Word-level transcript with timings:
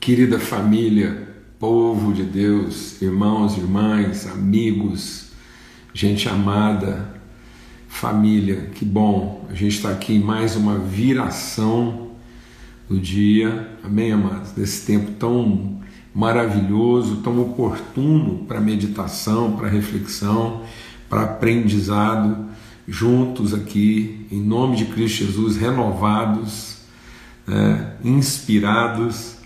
Querida 0.00 0.38
família, 0.38 1.28
povo 1.58 2.14
de 2.14 2.22
Deus, 2.22 3.02
irmãos, 3.02 3.58
irmãs, 3.58 4.26
amigos, 4.26 5.32
gente 5.92 6.28
amada, 6.28 7.20
família, 7.88 8.70
que 8.74 8.84
bom, 8.84 9.44
a 9.50 9.54
gente 9.54 9.74
está 9.74 9.90
aqui 9.90 10.14
em 10.14 10.20
mais 10.20 10.56
uma 10.56 10.78
viração 10.78 12.12
do 12.88 12.98
dia, 12.98 13.76
amém, 13.84 14.12
amados? 14.12 14.52
Desse 14.52 14.86
tempo 14.86 15.10
tão 15.18 15.80
maravilhoso, 16.14 17.16
tão 17.16 17.42
oportuno 17.42 18.44
para 18.46 18.60
meditação, 18.60 19.56
para 19.56 19.68
reflexão, 19.68 20.62
para 21.10 21.24
aprendizado, 21.24 22.46
juntos 22.86 23.52
aqui, 23.52 24.26
em 24.30 24.40
nome 24.40 24.76
de 24.76 24.86
Cristo 24.86 25.24
Jesus, 25.24 25.56
renovados, 25.56 26.78
né, 27.46 27.94
inspirados 28.02 29.37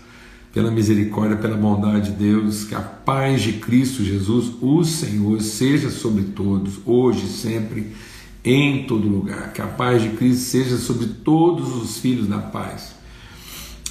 pela 0.53 0.69
misericórdia, 0.69 1.35
pela 1.35 1.57
bondade 1.57 2.11
de 2.11 2.17
Deus, 2.17 2.63
que 2.63 2.75
a 2.75 2.79
paz 2.79 3.41
de 3.41 3.53
Cristo 3.53 4.03
Jesus, 4.03 4.51
o 4.61 4.83
Senhor, 4.83 5.41
seja 5.41 5.89
sobre 5.89 6.25
todos, 6.25 6.79
hoje, 6.85 7.25
sempre, 7.27 7.87
em 8.45 8.83
todo 8.83 9.07
lugar. 9.07 9.51
Que 9.51 9.63
a 9.63 9.67
paz 9.67 10.03
de 10.03 10.09
Cristo 10.09 10.43
seja 10.43 10.77
sobre 10.77 11.07
todos 11.07 11.75
os 11.75 11.97
filhos 11.97 12.27
da 12.27 12.37
paz, 12.37 12.95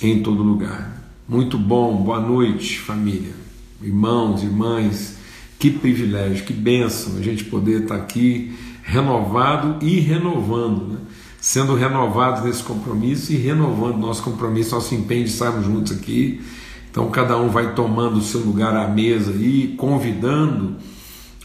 em 0.00 0.22
todo 0.22 0.40
lugar. 0.40 1.02
Muito 1.28 1.58
bom, 1.58 1.96
boa 1.96 2.20
noite, 2.20 2.78
família, 2.78 3.34
irmãos, 3.82 4.44
irmãs. 4.44 5.16
Que 5.58 5.70
privilégio, 5.70 6.44
que 6.44 6.52
bênção 6.52 7.16
a 7.16 7.22
gente 7.22 7.44
poder 7.44 7.82
estar 7.82 7.96
aqui 7.96 8.52
renovado 8.82 9.84
e 9.84 9.98
renovando, 10.00 10.92
né? 10.92 10.98
Sendo 11.42 11.74
renovados 11.74 12.44
nesse 12.44 12.62
compromisso 12.62 13.32
e 13.32 13.36
renovando 13.36 13.98
nosso 13.98 14.22
compromisso, 14.22 14.76
nosso 14.76 14.94
empenho 14.94 15.24
de 15.24 15.30
estarmos 15.30 15.66
juntos 15.66 15.90
aqui. 15.90 16.40
Então, 16.88 17.10
cada 17.10 17.36
um 17.36 17.48
vai 17.48 17.74
tomando 17.74 18.18
o 18.18 18.22
seu 18.22 18.40
lugar 18.40 18.76
à 18.76 18.86
mesa 18.86 19.32
e 19.32 19.74
convidando 19.76 20.76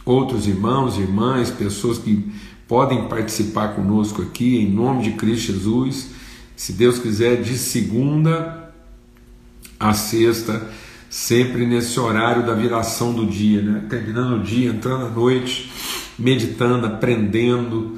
outros 0.06 0.48
irmãos, 0.48 1.00
irmãs, 1.00 1.50
pessoas 1.50 1.98
que 1.98 2.32
podem 2.68 3.08
participar 3.08 3.70
conosco 3.70 4.22
aqui, 4.22 4.60
em 4.60 4.70
nome 4.70 5.02
de 5.02 5.14
Cristo 5.14 5.54
Jesus. 5.54 6.12
Se 6.56 6.74
Deus 6.74 7.00
quiser, 7.00 7.42
de 7.42 7.58
segunda 7.58 8.72
a 9.80 9.94
sexta, 9.94 10.70
sempre 11.10 11.66
nesse 11.66 12.00
horário 12.00 12.46
da 12.46 12.54
viração 12.54 13.14
do 13.14 13.26
dia, 13.26 13.64
né? 13.64 13.86
terminando 13.90 14.42
o 14.42 14.44
dia, 14.44 14.70
entrando 14.70 15.08
à 15.08 15.10
noite, 15.10 15.72
meditando, 16.20 16.86
aprendendo 16.86 17.98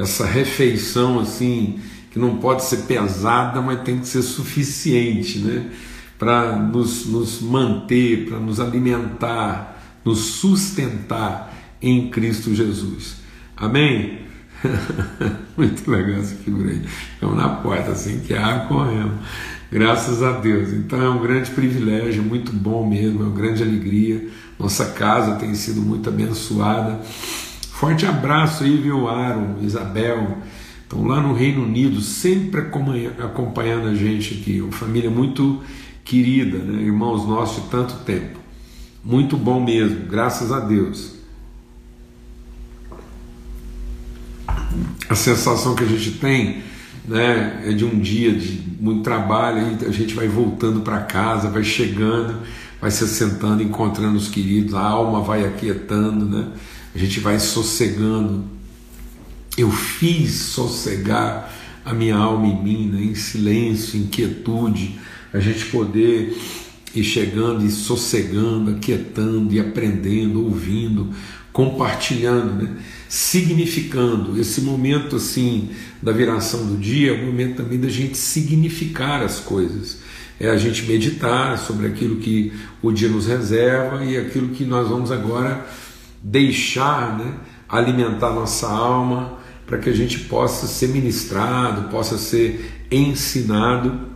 essa 0.00 0.24
refeição 0.24 1.20
assim 1.20 1.78
que 2.10 2.18
não 2.18 2.36
pode 2.38 2.64
ser 2.64 2.78
pesada, 2.78 3.60
mas 3.60 3.82
tem 3.82 3.98
que 3.98 4.08
ser 4.08 4.22
suficiente, 4.22 5.38
né? 5.38 5.70
Para 6.18 6.56
nos, 6.56 7.06
nos 7.06 7.40
manter, 7.40 8.26
para 8.28 8.38
nos 8.38 8.60
alimentar, 8.60 9.80
nos 10.04 10.18
sustentar 10.18 11.54
em 11.80 12.10
Cristo 12.10 12.54
Jesus. 12.54 13.16
Amém? 13.56 14.18
Muito 15.56 15.90
legal 15.90 16.20
essa 16.20 16.34
figura 16.34 16.70
aí. 16.70 16.82
Estamos 17.14 17.36
na 17.36 17.48
porta, 17.48 17.92
assim 17.92 18.20
que 18.20 18.34
a 18.34 18.60
correndo. 18.60 19.18
Graças 19.70 20.22
a 20.22 20.32
Deus. 20.32 20.72
Então 20.72 21.00
é 21.00 21.08
um 21.08 21.22
grande 21.22 21.50
privilégio, 21.52 22.24
muito 22.24 22.52
bom 22.52 22.84
mesmo, 22.88 23.22
é 23.22 23.26
uma 23.26 23.36
grande 23.36 23.62
alegria. 23.62 24.26
Nossa 24.58 24.86
casa 24.86 25.36
tem 25.36 25.54
sido 25.54 25.80
muito 25.80 26.08
abençoada. 26.08 27.00
Forte 27.80 28.04
abraço 28.04 28.62
aí, 28.62 28.76
viu, 28.76 29.08
Aaron, 29.08 29.56
Isabel. 29.62 30.36
Estão 30.82 31.06
lá 31.06 31.18
no 31.18 31.32
Reino 31.32 31.62
Unido, 31.62 31.98
sempre 32.02 32.60
acompanhando 32.60 33.88
a 33.88 33.94
gente 33.94 34.34
aqui. 34.34 34.60
Uma 34.60 34.70
família 34.70 35.08
muito 35.08 35.62
querida, 36.04 36.58
né? 36.58 36.82
irmãos 36.82 37.26
nossos 37.26 37.64
de 37.64 37.70
tanto 37.70 37.94
tempo. 38.04 38.38
Muito 39.02 39.34
bom 39.34 39.64
mesmo, 39.64 40.06
graças 40.06 40.52
a 40.52 40.60
Deus. 40.60 41.14
A 45.08 45.14
sensação 45.14 45.74
que 45.74 45.82
a 45.82 45.88
gente 45.88 46.18
tem 46.18 46.62
né, 47.08 47.62
é 47.64 47.72
de 47.72 47.86
um 47.86 47.98
dia 47.98 48.34
de 48.34 48.60
muito 48.78 49.02
trabalho, 49.02 49.78
a 49.88 49.90
gente 49.90 50.12
vai 50.12 50.28
voltando 50.28 50.82
para 50.82 51.00
casa, 51.00 51.48
vai 51.48 51.64
chegando, 51.64 52.40
vai 52.80 52.90
se 52.90 53.06
sentando, 53.06 53.62
encontrando 53.62 54.16
os 54.16 54.28
queridos, 54.28 54.74
a 54.74 54.80
alma 54.80 55.20
vai 55.20 55.44
aquietando, 55.44 56.24
né? 56.24 56.48
a 56.94 56.98
gente 56.98 57.20
vai 57.20 57.38
sossegando. 57.38 58.44
Eu 59.56 59.70
fiz 59.70 60.32
sossegar 60.32 61.52
a 61.84 61.92
minha 61.92 62.16
alma 62.16 62.46
em 62.46 62.62
mim, 62.62 62.88
né? 62.88 63.02
em 63.02 63.14
silêncio, 63.14 64.00
em 64.00 64.06
quietude, 64.06 64.98
a 65.32 65.38
gente 65.38 65.66
poder 65.66 66.36
ir 66.94 67.04
chegando 67.04 67.64
e 67.64 67.70
sossegando, 67.70 68.70
aquietando 68.72 69.52
e 69.54 69.60
aprendendo, 69.60 70.44
ouvindo, 70.44 71.10
compartilhando, 71.52 72.62
né? 72.62 72.76
significando. 73.08 74.40
Esse 74.40 74.62
momento 74.62 75.16
assim 75.16 75.70
da 76.02 76.12
viração 76.12 76.66
do 76.66 76.76
dia 76.76 77.12
é 77.12 77.22
o 77.22 77.26
momento 77.26 77.56
também 77.56 77.78
da 77.78 77.88
gente 77.88 78.16
significar 78.16 79.22
as 79.22 79.38
coisas. 79.38 79.98
É 80.40 80.48
a 80.48 80.56
gente 80.56 80.86
meditar 80.86 81.58
sobre 81.58 81.86
aquilo 81.86 82.16
que 82.16 82.50
o 82.80 82.90
dia 82.90 83.10
nos 83.10 83.26
reserva 83.26 84.02
e 84.02 84.16
aquilo 84.16 84.48
que 84.48 84.64
nós 84.64 84.88
vamos 84.88 85.12
agora 85.12 85.66
deixar 86.22 87.18
né, 87.18 87.34
alimentar 87.68 88.30
nossa 88.30 88.66
alma 88.66 89.38
para 89.66 89.76
que 89.76 89.90
a 89.90 89.92
gente 89.92 90.20
possa 90.20 90.66
ser 90.66 90.88
ministrado, 90.88 91.90
possa 91.90 92.16
ser 92.16 92.84
ensinado 92.90 94.08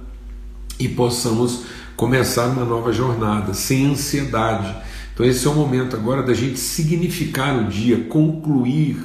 e 0.81 0.89
possamos 0.89 1.65
começar 1.95 2.47
uma 2.47 2.65
nova 2.65 2.93
jornada 2.93 3.53
sem 3.53 3.87
ansiedade. 3.87 4.75
Então, 5.13 5.25
esse 5.25 5.47
é 5.47 5.51
o 5.51 5.55
momento 5.55 5.95
agora 5.95 6.23
da 6.23 6.35
gente 6.35 6.59
significar 6.59 7.57
o 7.57 7.69
dia, 7.69 7.99
concluir 8.09 8.97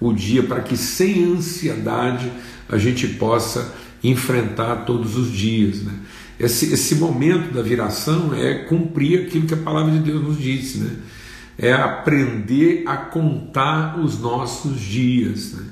o 0.00 0.12
dia, 0.12 0.42
para 0.42 0.60
que 0.60 0.76
sem 0.76 1.24
ansiedade 1.24 2.32
a 2.68 2.78
gente 2.78 3.06
possa 3.06 3.74
enfrentar 4.02 4.84
todos 4.86 5.16
os 5.16 5.30
dias. 5.30 5.82
Né? 5.82 5.92
Esse, 6.42 6.74
esse 6.74 6.96
momento 6.96 7.54
da 7.54 7.62
viração 7.62 8.34
é 8.34 8.54
cumprir 8.64 9.26
aquilo 9.26 9.46
que 9.46 9.54
a 9.54 9.58
palavra 9.58 9.92
de 9.92 10.00
Deus 10.00 10.22
nos 10.22 10.38
disse. 10.38 10.78
Né? 10.78 10.96
é 11.58 11.72
aprender 11.72 12.84
a 12.86 12.96
contar 12.96 13.98
os 13.98 14.18
nossos 14.18 14.80
dias. 14.80 15.52
Né? 15.52 15.64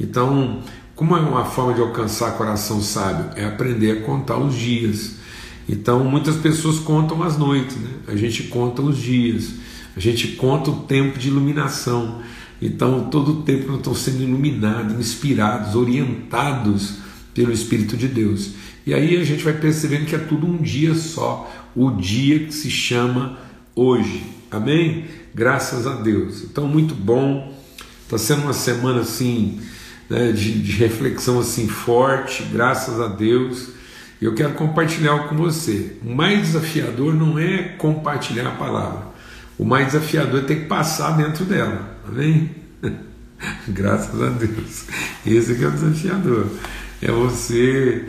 Então, 0.00 0.60
como 0.94 1.16
é 1.16 1.20
uma 1.20 1.44
forma 1.44 1.74
de 1.74 1.80
alcançar 1.80 2.36
coração 2.36 2.80
sábio? 2.80 3.30
É 3.36 3.44
aprender 3.44 3.92
a 3.92 4.00
contar 4.02 4.36
os 4.36 4.54
dias. 4.54 5.16
Então, 5.68 6.04
muitas 6.04 6.36
pessoas 6.36 6.78
contam 6.78 7.22
as 7.22 7.36
noites, 7.36 7.76
né? 7.76 7.90
a 8.08 8.16
gente 8.16 8.44
conta 8.44 8.82
os 8.82 8.98
dias, 8.98 9.54
a 9.96 10.00
gente 10.00 10.28
conta 10.28 10.70
o 10.70 10.80
tempo 10.82 11.18
de 11.18 11.28
iluminação. 11.28 12.20
Então, 12.60 13.08
todo 13.10 13.32
o 13.32 13.42
tempo 13.42 13.68
nós 13.68 13.78
estamos 13.78 13.98
sendo 14.00 14.22
iluminados, 14.22 14.98
inspirados, 14.98 15.74
orientados 15.74 16.94
pelo 17.32 17.52
Espírito 17.52 17.96
de 17.96 18.08
Deus. 18.08 18.52
E 18.88 18.94
aí 18.94 19.20
a 19.20 19.22
gente 19.22 19.44
vai 19.44 19.52
percebendo 19.52 20.06
que 20.06 20.14
é 20.14 20.18
tudo 20.18 20.46
um 20.46 20.56
dia 20.56 20.94
só, 20.94 21.54
o 21.76 21.90
dia 21.90 22.38
que 22.38 22.54
se 22.54 22.70
chama 22.70 23.38
hoje. 23.76 24.24
Amém? 24.50 25.04
Graças 25.34 25.86
a 25.86 25.96
Deus. 25.96 26.42
Então, 26.42 26.66
muito 26.66 26.94
bom. 26.94 27.54
Está 28.04 28.16
sendo 28.16 28.44
uma 28.44 28.54
semana 28.54 29.02
assim, 29.02 29.60
né, 30.08 30.32
de, 30.32 30.62
de, 30.62 30.72
reflexão 30.72 31.38
assim 31.38 31.68
forte, 31.68 32.42
graças 32.44 32.98
a 32.98 33.08
Deus. 33.08 33.68
Eu 34.22 34.34
quero 34.34 34.54
compartilhar 34.54 35.28
com 35.28 35.36
você. 35.36 35.98
O 36.02 36.08
mais 36.08 36.46
desafiador 36.46 37.14
não 37.14 37.38
é 37.38 37.58
compartilhar 37.76 38.48
a 38.48 38.52
palavra. 38.52 39.08
O 39.58 39.66
mais 39.66 39.88
desafiador 39.88 40.40
é 40.40 40.44
ter 40.44 40.60
que 40.60 40.64
passar 40.64 41.10
dentro 41.10 41.44
dela. 41.44 41.94
Amém? 42.08 42.52
graças 43.68 44.18
a 44.22 44.30
Deus. 44.30 44.86
Esse 45.26 45.56
que 45.56 45.62
é 45.62 45.68
o 45.68 45.72
desafiador. 45.72 46.46
É 47.02 47.12
você 47.12 48.06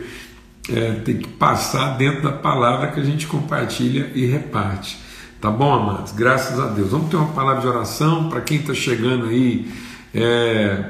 é, 0.74 0.92
ter 1.04 1.18
que 1.18 1.28
passar 1.28 1.96
dentro 1.96 2.22
da 2.22 2.32
palavra 2.32 2.88
que 2.88 3.00
a 3.00 3.04
gente 3.04 3.26
compartilha 3.26 4.10
e 4.14 4.24
reparte. 4.26 4.98
Tá 5.40 5.50
bom, 5.50 5.72
amados? 5.72 6.12
Graças 6.12 6.60
a 6.60 6.66
Deus. 6.66 6.90
Vamos 6.90 7.10
ter 7.10 7.16
uma 7.16 7.32
palavra 7.32 7.62
de 7.62 7.66
oração 7.66 8.28
para 8.28 8.40
quem 8.40 8.58
está 8.58 8.74
chegando 8.74 9.26
aí 9.26 9.72
é, 10.14 10.84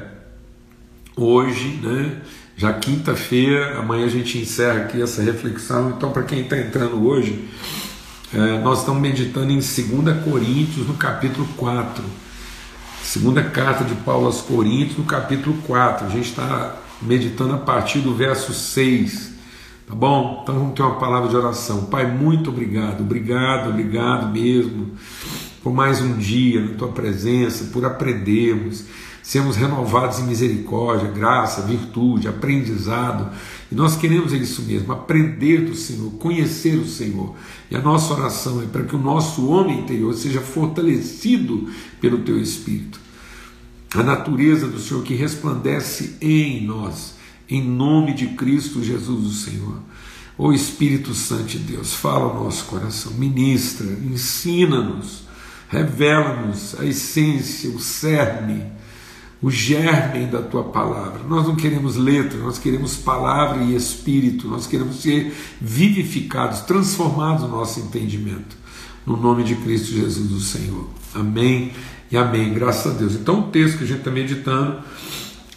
hoje, 1.16 1.78
né? 1.82 2.16
Já 2.56 2.74
quinta-feira, 2.74 3.78
amanhã 3.78 4.04
a 4.04 4.10
gente 4.10 4.36
encerra 4.36 4.80
aqui 4.80 5.00
essa 5.00 5.22
reflexão. 5.22 5.94
Então, 5.96 6.10
para 6.10 6.24
quem 6.24 6.40
está 6.40 6.58
entrando 6.58 7.06
hoje, 7.06 7.48
é, 8.34 8.58
nós 8.58 8.80
estamos 8.80 9.00
meditando 9.00 9.50
em 9.50 9.60
2 9.60 10.24
Coríntios, 10.24 10.86
no 10.86 10.94
capítulo 10.94 11.48
4. 11.56 12.04
Segunda 13.02 13.42
carta 13.42 13.82
de 13.82 13.94
Paulo 13.94 14.26
aos 14.26 14.42
Coríntios, 14.42 14.98
no 14.98 15.04
capítulo 15.04 15.56
4. 15.66 16.06
A 16.06 16.10
gente 16.10 16.28
está 16.28 16.76
meditando 17.00 17.54
a 17.54 17.58
partir 17.58 18.00
do 18.00 18.14
verso 18.14 18.52
6. 18.52 19.39
Tá 19.90 19.96
bom? 19.96 20.38
Então 20.40 20.54
vamos 20.54 20.74
ter 20.74 20.82
uma 20.82 21.00
palavra 21.00 21.28
de 21.28 21.34
oração. 21.34 21.86
Pai, 21.86 22.06
muito 22.06 22.50
obrigado, 22.50 23.00
obrigado, 23.00 23.70
obrigado 23.70 24.32
mesmo 24.32 24.92
por 25.64 25.74
mais 25.74 26.00
um 26.00 26.16
dia 26.16 26.64
na 26.64 26.74
tua 26.74 26.92
presença, 26.92 27.64
por 27.72 27.84
aprendermos. 27.84 28.84
sermos 29.20 29.56
renovados 29.56 30.20
em 30.20 30.26
misericórdia, 30.26 31.10
graça, 31.10 31.62
virtude, 31.62 32.28
aprendizado. 32.28 33.32
E 33.70 33.74
nós 33.74 33.96
queremos 33.96 34.32
isso 34.32 34.62
mesmo, 34.62 34.92
aprender 34.92 35.62
do 35.62 35.74
Senhor, 35.74 36.12
conhecer 36.12 36.76
o 36.76 36.86
Senhor. 36.86 37.34
E 37.68 37.74
a 37.74 37.80
nossa 37.80 38.14
oração 38.14 38.62
é 38.62 38.66
para 38.66 38.84
que 38.84 38.94
o 38.94 38.98
nosso 38.98 39.48
homem 39.48 39.80
interior 39.80 40.14
seja 40.14 40.40
fortalecido 40.40 41.68
pelo 42.00 42.18
Teu 42.18 42.40
Espírito. 42.40 43.00
A 43.92 44.04
natureza 44.04 44.68
do 44.68 44.78
Senhor 44.78 45.02
que 45.02 45.14
resplandece 45.14 46.16
em 46.20 46.64
nós, 46.64 47.18
em 47.50 47.62
nome 47.62 48.14
de 48.14 48.28
Cristo 48.28 48.82
Jesus, 48.82 49.26
o 49.26 49.32
Senhor. 49.32 49.80
O 50.38 50.52
Espírito 50.52 51.12
Santo 51.14 51.44
de 51.44 51.58
Deus, 51.58 51.92
fala 51.92 52.24
ao 52.24 52.44
nosso 52.44 52.64
coração, 52.64 53.12
ministra, 53.12 53.86
ensina-nos, 53.86 55.24
revela-nos 55.68 56.78
a 56.80 56.84
essência, 56.84 57.68
o 57.70 57.78
cerne 57.78 58.64
o 59.42 59.50
germe 59.50 60.26
da 60.26 60.42
tua 60.42 60.64
palavra. 60.64 61.22
Nós 61.26 61.46
não 61.46 61.56
queremos 61.56 61.96
letra, 61.96 62.38
nós 62.38 62.58
queremos 62.58 62.96
palavra 62.96 63.62
e 63.62 63.74
espírito, 63.74 64.46
nós 64.46 64.66
queremos 64.66 64.96
ser 64.96 65.34
vivificados, 65.60 66.60
transformados 66.60 67.42
no 67.42 67.48
nosso 67.48 67.80
entendimento. 67.80 68.60
No 69.06 69.16
nome 69.16 69.42
de 69.42 69.54
Cristo 69.56 69.92
Jesus, 69.92 70.30
o 70.30 70.40
Senhor. 70.40 70.86
Amém 71.14 71.72
e 72.10 72.16
amém. 72.16 72.52
Graças 72.52 72.94
a 72.94 72.98
Deus. 72.98 73.14
Então, 73.14 73.40
o 73.40 73.42
texto 73.44 73.78
que 73.78 73.84
a 73.84 73.86
gente 73.86 74.00
está 74.00 74.10
meditando, 74.10 74.78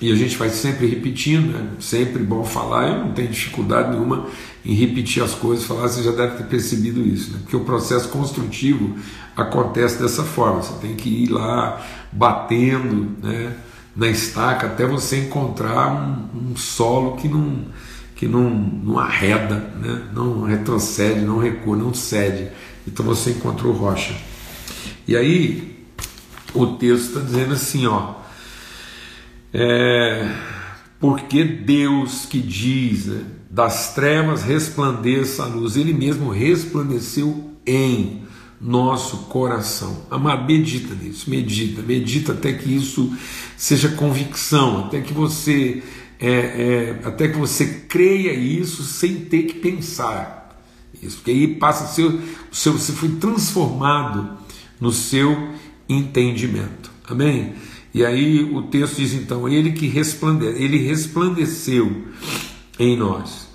e 0.03 0.11
a 0.11 0.15
gente 0.17 0.35
vai 0.35 0.50
sempre 0.50 0.85
repetindo, 0.85 1.53
né? 1.53 1.65
sempre 1.79 2.21
bom 2.21 2.44
falar, 2.44 2.89
eu 2.89 3.05
não 3.05 3.13
tenho 3.13 3.29
dificuldade 3.29 3.91
nenhuma 3.91 4.27
em 4.65 4.73
repetir 4.73 5.23
as 5.23 5.33
coisas, 5.33 5.63
falar, 5.63 5.88
você 5.88 6.03
já 6.03 6.11
deve 6.11 6.35
ter 6.35 6.44
percebido 6.44 7.00
isso, 7.00 7.31
né? 7.31 7.39
porque 7.41 7.55
o 7.55 7.61
processo 7.61 8.09
construtivo 8.09 8.97
acontece 9.33 10.01
dessa 10.01 10.23
forma, 10.23 10.61
você 10.61 10.73
tem 10.81 10.97
que 10.97 11.07
ir 11.07 11.29
lá 11.29 11.81
batendo, 12.11 13.15
né? 13.23 13.55
na 13.95 14.09
estaca 14.09 14.67
até 14.67 14.85
você 14.85 15.19
encontrar 15.19 15.94
um, 15.94 16.51
um 16.51 16.55
solo 16.57 17.15
que 17.15 17.29
não 17.29 17.67
que 18.13 18.27
não, 18.27 18.50
não 18.50 19.00
arreda, 19.00 19.55
né? 19.79 20.03
não 20.13 20.44
retrocede, 20.44 21.21
não 21.21 21.39
recua, 21.39 21.77
não 21.77 21.94
cede. 21.94 22.50
Então 22.85 23.05
você 23.05 23.31
encontrou 23.31 23.73
rocha. 23.73 24.13
E 25.07 25.15
aí 25.15 25.85
o 26.53 26.67
texto 26.67 27.07
está 27.07 27.19
dizendo 27.21 27.53
assim, 27.53 27.85
ó, 27.88 28.22
é, 29.53 30.35
porque 31.00 31.44
Deus 31.44 32.25
que 32.25 32.39
diz, 32.39 33.05
né, 33.05 33.25
das 33.50 33.94
trevas 33.94 34.44
resplandeça 34.44 35.44
a 35.44 35.45
luz, 35.45 35.77
Ele 35.77 35.94
mesmo 35.94 36.31
resplandeceu 36.31 37.51
em 37.65 38.23
nosso 38.59 39.17
coração. 39.25 40.05
Amado, 40.09 40.45
medita 40.45 40.95
nisso, 40.95 41.29
medita, 41.29 41.81
medita 41.81 42.31
até 42.31 42.53
que 42.53 42.73
isso 42.75 43.15
seja 43.55 43.89
convicção, 43.89 44.85
até 44.85 45.01
que 45.01 45.13
você 45.13 45.83
é, 46.19 46.29
é, 46.29 47.00
até 47.03 47.27
que 47.27 47.38
você 47.38 47.65
creia 47.88 48.33
isso 48.33 48.83
sem 48.83 49.25
ter 49.25 49.44
que 49.44 49.55
pensar 49.55 50.44
isso, 51.03 51.17
porque 51.17 51.31
aí 51.31 51.47
passa 51.55 51.83
a 51.83 51.88
ser 51.88 52.03
o 52.05 52.21
seu, 52.55 52.73
você 52.73 52.94
foi 52.94 53.09
transformado 53.09 54.38
no 54.79 54.91
seu 54.91 55.50
entendimento. 55.89 56.91
Amém? 57.07 57.53
E 57.93 58.03
aí 58.03 58.43
o 58.43 58.63
texto 58.63 58.97
diz 58.97 59.13
então, 59.13 59.47
ele 59.47 59.71
que 59.71 59.87
resplandece, 59.87 60.61
ele 60.61 60.77
resplandeceu 60.77 62.05
em 62.79 62.97
nós. 62.97 63.47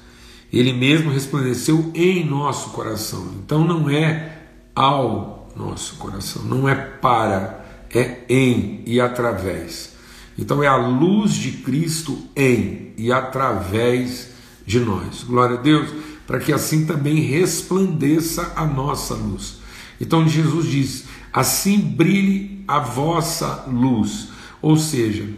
Ele 0.52 0.72
mesmo 0.72 1.10
resplandeceu 1.10 1.90
em 1.94 2.24
nosso 2.24 2.70
coração. 2.70 3.34
Então 3.44 3.64
não 3.64 3.90
é 3.90 4.38
ao 4.74 5.50
nosso 5.56 5.96
coração, 5.96 6.44
não 6.44 6.68
é 6.68 6.74
para, 6.74 7.86
é 7.92 8.20
em 8.28 8.82
e 8.86 9.00
através. 9.00 9.94
Então 10.38 10.62
é 10.62 10.68
a 10.68 10.76
luz 10.76 11.34
de 11.34 11.50
Cristo 11.50 12.16
em 12.36 12.92
e 12.96 13.12
através 13.12 14.30
de 14.64 14.78
nós. 14.78 15.24
Glória 15.24 15.58
a 15.58 15.60
Deus, 15.60 15.90
para 16.26 16.38
que 16.38 16.52
assim 16.52 16.86
também 16.86 17.16
resplandeça 17.16 18.52
a 18.54 18.64
nossa 18.64 19.14
luz. 19.14 19.58
Então 20.00 20.28
Jesus 20.28 20.66
diz: 20.66 21.04
assim 21.32 21.78
brilhe 21.78 22.64
a 22.66 22.78
vossa 22.78 23.64
luz. 23.68 24.28
Ou 24.60 24.76
seja, 24.76 25.28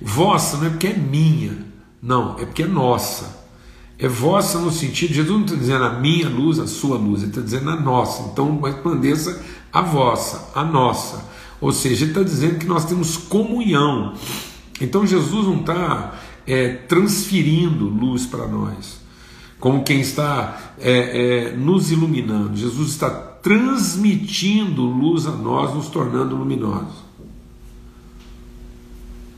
vossa 0.00 0.56
não 0.58 0.66
é 0.66 0.70
porque 0.70 0.88
é 0.88 0.96
minha, 0.96 1.58
não, 2.02 2.38
é 2.38 2.44
porque 2.44 2.62
é 2.62 2.66
nossa 2.66 3.46
é 3.98 4.08
vossa 4.08 4.58
no 4.58 4.70
sentido, 4.70 5.14
Jesus 5.14 5.36
não 5.36 5.46
está 5.46 5.56
dizendo 5.56 5.84
a 5.84 5.98
minha 5.98 6.28
luz, 6.28 6.58
a 6.58 6.66
sua 6.66 6.98
luz, 6.98 7.22
ele 7.22 7.30
está 7.30 7.40
dizendo 7.40 7.70
a 7.70 7.76
nossa. 7.76 8.28
Então 8.30 8.60
resplandeça 8.60 9.42
a 9.72 9.80
vossa, 9.80 10.50
a 10.54 10.62
nossa. 10.62 11.24
Ou 11.60 11.72
seja, 11.72 12.04
ele 12.04 12.10
está 12.10 12.22
dizendo 12.22 12.58
que 12.58 12.66
nós 12.66 12.84
temos 12.84 13.16
comunhão. 13.16 14.14
Então 14.80 15.06
Jesus 15.06 15.46
não 15.46 15.60
está 15.60 16.14
é, 16.46 16.68
transferindo 16.68 17.86
luz 17.88 18.26
para 18.26 18.46
nós, 18.46 19.00
como 19.58 19.82
quem 19.82 20.00
está 20.00 20.74
é, 20.78 21.48
é, 21.48 21.56
nos 21.56 21.90
iluminando. 21.90 22.54
Jesus 22.54 22.90
está 22.90 23.25
transmitindo 23.46 24.82
luz 24.82 25.24
a 25.24 25.30
nós, 25.30 25.72
nos 25.72 25.86
tornando 25.86 26.34
luminosos. 26.34 26.96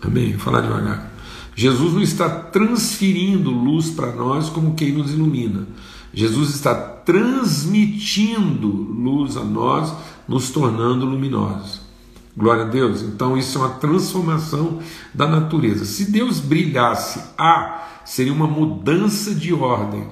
Amém? 0.01 0.31
Vou 0.31 0.41
falar 0.41 0.63
devagar. 0.63 1.13
Jesus 1.55 1.93
não 1.93 2.01
está 2.01 2.27
transferindo 2.31 3.51
luz 3.51 3.91
para 3.91 4.11
nós 4.13 4.49
como 4.49 4.75
quem 4.75 4.93
nos 4.93 5.13
ilumina. 5.13 5.69
Jesus 6.11 6.55
está 6.55 6.75
transmitindo 6.75 8.67
luz 8.67 9.37
a 9.37 9.45
nós, 9.45 9.93
nos 10.27 10.49
tornando 10.49 11.05
luminosos. 11.05 11.83
Glória 12.35 12.63
a 12.63 12.69
Deus. 12.69 13.03
Então, 13.03 13.37
isso 13.37 13.59
é 13.59 13.61
uma 13.61 13.75
transformação 13.75 14.79
da 15.13 15.27
natureza. 15.27 15.85
Se 15.85 16.11
Deus 16.11 16.41
brilhasse, 16.41 17.21
A, 17.37 17.87
seria 18.07 18.33
uma 18.33 18.47
mudança 18.47 19.35
de 19.35 19.53
ordem. 19.53 20.09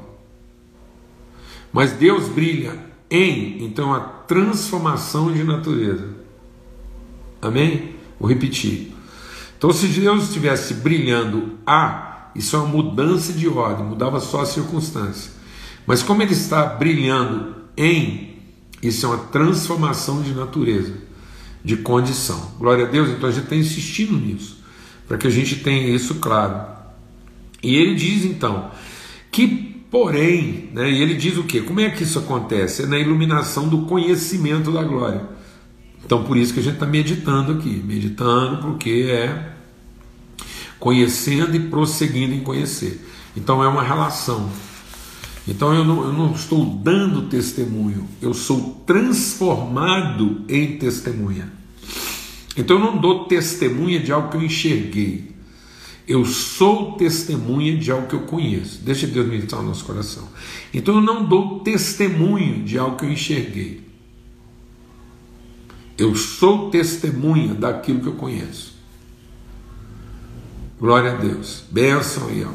Mas 1.72 1.92
Deus 1.92 2.28
brilha 2.28 2.84
em, 3.10 3.64
então, 3.64 3.94
a 3.94 4.00
transformação 4.00 5.32
de 5.32 5.44
natureza. 5.44 6.08
Amém? 7.40 7.94
Vou 8.18 8.28
repetir. 8.28 8.92
Então, 9.56 9.72
se 9.72 9.86
Deus 9.86 10.24
estivesse 10.24 10.74
brilhando 10.74 11.58
A, 11.66 12.30
isso 12.34 12.56
é 12.56 12.58
uma 12.58 12.68
mudança 12.68 13.32
de 13.32 13.48
ordem, 13.48 13.86
mudava 13.86 14.20
só 14.20 14.42
a 14.42 14.46
circunstância. 14.46 15.30
Mas 15.86 16.02
como 16.02 16.22
ele 16.22 16.32
está 16.32 16.66
brilhando 16.66 17.54
em, 17.76 18.36
isso 18.82 19.06
é 19.06 19.08
uma 19.08 19.18
transformação 19.18 20.22
de 20.22 20.34
natureza, 20.34 20.94
de 21.64 21.76
condição. 21.76 22.52
Glória 22.58 22.86
a 22.86 22.88
Deus, 22.88 23.08
então 23.08 23.28
a 23.28 23.32
gente 23.32 23.44
está 23.44 23.56
insistindo 23.56 24.12
nisso, 24.14 24.58
para 25.08 25.16
que 25.16 25.26
a 25.26 25.30
gente 25.30 25.56
tenha 25.56 25.88
isso 25.88 26.16
claro. 26.16 26.76
E 27.62 27.74
ele 27.74 27.94
diz 27.94 28.24
então 28.24 28.70
que, 29.30 29.75
porém, 29.90 30.70
né, 30.72 30.90
e 30.90 31.02
ele 31.02 31.14
diz 31.14 31.36
o 31.36 31.44
que? 31.44 31.60
Como 31.62 31.80
é 31.80 31.90
que 31.90 32.02
isso 32.02 32.18
acontece? 32.18 32.82
É 32.82 32.86
na 32.86 32.98
iluminação 32.98 33.68
do 33.68 33.82
conhecimento 33.82 34.70
da 34.70 34.82
glória. 34.82 35.22
Então, 36.04 36.22
por 36.22 36.36
isso 36.36 36.54
que 36.54 36.60
a 36.60 36.62
gente 36.62 36.74
está 36.74 36.86
meditando 36.86 37.52
aqui, 37.52 37.82
meditando 37.84 38.58
porque 38.58 39.08
é 39.10 39.52
conhecendo 40.78 41.56
e 41.56 41.60
prosseguindo 41.60 42.34
em 42.34 42.40
conhecer. 42.40 43.04
Então, 43.36 43.62
é 43.62 43.68
uma 43.68 43.82
relação. 43.82 44.48
Então, 45.48 45.74
eu 45.74 45.84
não, 45.84 46.04
eu 46.04 46.12
não 46.12 46.32
estou 46.32 46.64
dando 46.64 47.28
testemunho, 47.28 48.08
eu 48.20 48.34
sou 48.34 48.82
transformado 48.86 50.42
em 50.48 50.76
testemunha. 50.76 51.52
Então, 52.56 52.78
eu 52.78 52.84
não 52.84 52.98
dou 52.98 53.24
testemunha 53.24 54.00
de 54.00 54.12
algo 54.12 54.30
que 54.30 54.36
eu 54.36 54.42
enxerguei. 54.42 55.35
Eu 56.06 56.24
sou 56.24 56.92
testemunha 56.92 57.76
de 57.76 57.90
algo 57.90 58.06
que 58.06 58.14
eu 58.14 58.22
conheço. 58.22 58.80
Deixa 58.82 59.06
Deus 59.06 59.26
meditar 59.26 59.60
no 59.60 59.68
nosso 59.68 59.84
coração. 59.84 60.28
Então 60.72 60.96
eu 60.96 61.00
não 61.00 61.24
dou 61.24 61.60
testemunho 61.60 62.62
de 62.62 62.78
algo 62.78 62.96
que 62.96 63.04
eu 63.04 63.10
enxerguei. 63.10 63.84
Eu 65.98 66.14
sou 66.14 66.70
testemunha 66.70 67.54
daquilo 67.54 68.00
que 68.00 68.06
eu 68.06 68.12
conheço. 68.12 68.76
Glória 70.78 71.12
a 71.12 71.16
Deus. 71.16 71.64
Benção 71.70 72.28
aí, 72.28 72.44
ó. 72.44 72.52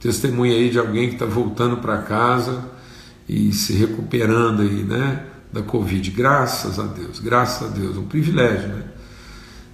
Testemunha 0.00 0.54
aí 0.54 0.70
de 0.70 0.78
alguém 0.78 1.08
que 1.08 1.14
está 1.14 1.26
voltando 1.26 1.76
para 1.76 1.98
casa 1.98 2.70
e 3.28 3.52
se 3.52 3.74
recuperando 3.74 4.62
aí, 4.62 4.82
né? 4.82 5.26
Da 5.52 5.62
Covid. 5.62 6.10
Graças 6.10 6.78
a 6.78 6.86
Deus, 6.86 7.20
graças 7.20 7.70
a 7.70 7.72
Deus. 7.72 7.96
Um 7.96 8.06
privilégio, 8.06 8.68
né? 8.68 8.84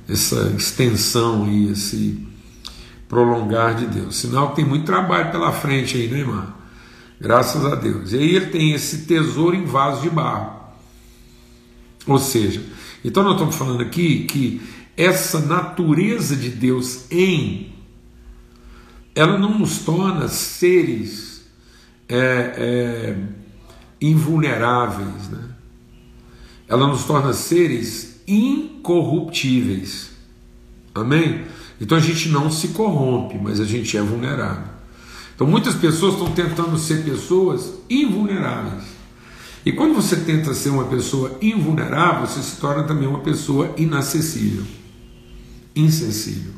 Essa 0.08 0.52
extensão 0.56 1.44
aí, 1.44 1.70
esse 1.70 2.26
prolongar 3.08 3.74
de 3.74 3.86
Deus. 3.86 4.16
Sinal 4.16 4.50
que 4.50 4.56
tem 4.56 4.64
muito 4.64 4.84
trabalho 4.84 5.30
pela 5.30 5.52
frente 5.52 5.96
aí, 5.96 6.08
né, 6.08 6.18
irmã? 6.18 6.54
Graças 7.20 7.64
a 7.64 7.74
Deus. 7.74 8.12
E 8.12 8.18
aí 8.18 8.36
ele 8.36 8.46
tem 8.46 8.72
esse 8.72 9.06
tesouro 9.06 9.56
em 9.56 9.64
vaso 9.64 10.02
de 10.02 10.10
barro. 10.10 10.56
Ou 12.06 12.18
seja, 12.18 12.62
então 13.04 13.22
nós 13.22 13.34
estamos 13.34 13.56
falando 13.56 13.80
aqui 13.80 14.24
que 14.24 14.60
essa 14.96 15.40
natureza 15.40 16.36
de 16.36 16.50
Deus 16.50 17.10
em 17.10 17.74
ela 19.14 19.38
não 19.38 19.58
nos 19.58 19.78
torna 19.78 20.28
seres 20.28 21.46
é, 22.06 22.16
é, 22.18 23.16
invulneráveis, 24.00 25.28
né? 25.30 25.42
ela 26.68 26.86
nos 26.86 27.04
torna 27.04 27.32
seres 27.32 28.20
incorruptíveis. 28.28 30.10
Amém? 30.94 31.46
Então 31.80 31.98
a 31.98 32.00
gente 32.00 32.28
não 32.28 32.50
se 32.50 32.68
corrompe, 32.68 33.38
mas 33.38 33.60
a 33.60 33.64
gente 33.64 33.96
é 33.96 34.02
vulnerável. 34.02 34.64
Então 35.34 35.46
muitas 35.46 35.74
pessoas 35.74 36.14
estão 36.14 36.32
tentando 36.32 36.78
ser 36.78 37.04
pessoas 37.04 37.74
invulneráveis. 37.90 38.84
E 39.64 39.72
quando 39.72 39.94
você 39.94 40.16
tenta 40.16 40.54
ser 40.54 40.70
uma 40.70 40.84
pessoa 40.84 41.36
invulnerável, 41.42 42.26
você 42.26 42.40
se 42.40 42.56
torna 42.56 42.84
também 42.84 43.08
uma 43.08 43.18
pessoa 43.18 43.74
inacessível, 43.76 44.64
insensível. 45.74 46.52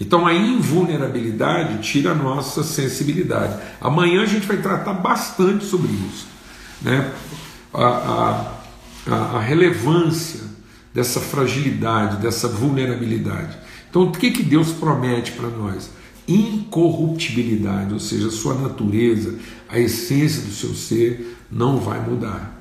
Então 0.00 0.26
a 0.26 0.32
invulnerabilidade 0.32 1.82
tira 1.82 2.12
a 2.12 2.14
nossa 2.14 2.62
sensibilidade. 2.64 3.60
Amanhã 3.80 4.22
a 4.22 4.26
gente 4.26 4.46
vai 4.46 4.56
tratar 4.56 4.94
bastante 4.94 5.66
sobre 5.66 5.92
isso. 5.92 6.26
Né? 6.80 7.12
A, 7.74 8.54
a, 9.06 9.36
a 9.36 9.40
relevância 9.40 10.40
dessa 10.94 11.20
fragilidade, 11.20 12.16
dessa 12.16 12.48
vulnerabilidade. 12.48 13.56
Então 13.90 14.04
o 14.04 14.12
que, 14.12 14.30
que 14.30 14.42
Deus 14.42 14.70
promete 14.72 15.32
para 15.32 15.50
nós? 15.50 15.90
Incorruptibilidade, 16.26 17.92
ou 17.92 18.00
seja, 18.00 18.28
a 18.28 18.30
sua 18.30 18.54
natureza, 18.54 19.36
a 19.68 19.78
essência 19.78 20.42
do 20.42 20.52
seu 20.52 20.74
ser 20.74 21.36
não 21.50 21.78
vai 21.78 22.00
mudar 22.00 22.60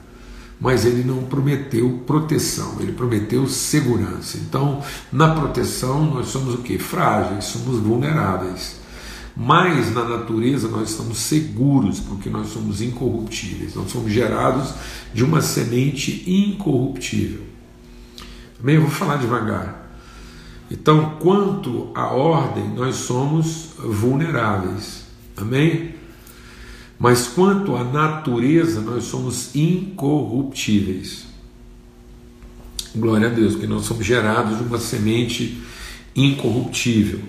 mas 0.60 0.86
ele 0.86 1.04
não 1.04 1.24
prometeu 1.24 2.04
proteção, 2.06 2.76
ele 2.82 2.92
prometeu 2.92 3.48
segurança. 3.48 4.38
Então, 4.38 4.84
na 5.12 5.34
proteção, 5.34 6.04
nós 6.14 6.28
somos 6.28 6.54
o 6.54 6.58
que? 6.58 6.78
Frágeis, 6.78 7.46
somos 7.46 7.80
vulneráveis. 7.80 8.78
Mas 9.38 9.94
na 9.94 10.04
natureza 10.04 10.68
nós 10.68 10.90
estamos 10.90 11.18
seguros, 11.20 12.02
porque 12.02 12.30
nós 12.30 12.50
somos 12.50 12.82
incorruptíveis, 12.82 13.74
nós 13.74 13.90
somos 13.90 14.12
gerados 14.12 14.74
de 15.14 15.24
uma 15.24 15.42
semente 15.42 16.30
incorruptível. 16.30 17.44
Também 18.58 18.78
vou 18.78 18.90
falar 18.90 19.16
devagar. 19.16 19.89
Então, 20.72 21.18
quanto 21.20 21.90
à 21.96 22.08
ordem, 22.08 22.70
nós 22.70 22.96
somos 22.96 23.70
vulneráveis. 23.78 25.04
Amém? 25.36 25.96
Mas 27.00 27.28
quanto 27.28 27.76
à 27.76 27.84
natureza, 27.84 28.82
nós 28.82 29.06
somos 29.06 29.56
incorruptíveis. 29.56 31.26
Glória 32.96 33.28
a 33.28 33.32
Deus, 33.32 33.54
porque 33.54 33.68
nós 33.68 33.86
somos 33.86 34.06
gerados 34.06 34.58
de 34.58 34.64
uma 34.64 34.78
semente 34.78 35.62
incorruptível. 36.16 37.20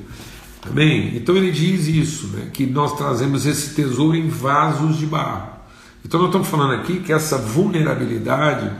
Amém? 0.69 1.17
Então 1.17 1.37
ele 1.37 1.53
diz 1.53 1.87
isso, 1.87 2.27
né, 2.29 2.51
que 2.53 2.67
nós 2.67 2.97
trazemos 2.97 3.47
esse 3.47 3.75
tesouro 3.75 4.17
em 4.17 4.29
vasos 4.29 4.99
de 4.99 5.07
barro. 5.07 5.51
Então 6.05 6.19
nós 6.19 6.29
estamos 6.29 6.49
falando 6.49 6.75
aqui 6.75 7.01
que 7.01 7.13
essa 7.13 7.39
vulnerabilidade, 7.39 8.71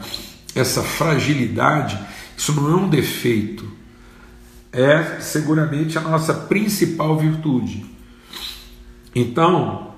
essa 0.55 0.83
fragilidade, 0.83 1.99
isso 2.37 2.53
não 2.53 2.71
é 2.71 2.75
um 2.75 2.89
defeito, 2.89 3.70
é 4.73 5.21
seguramente 5.21 5.99
a 5.99 6.01
nossa 6.01 6.33
principal 6.33 7.19
virtude. 7.19 7.85
Então, 9.15 9.91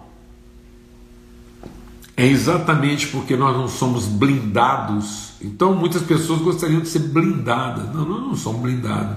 é 2.17 2.26
exatamente 2.26 3.09
porque 3.09 3.37
nós 3.37 3.57
não 3.57 3.69
somos 3.69 4.07
blindados. 4.07 5.33
Então 5.41 5.75
muitas 5.75 6.02
pessoas 6.02 6.41
gostariam 6.41 6.81
de 6.81 6.88
ser 6.88 7.00
blindadas. 7.00 7.93
Não, 7.95 8.07
nós 8.07 8.21
não 8.21 8.37
somos 8.37 8.62
blindados. 8.62 9.17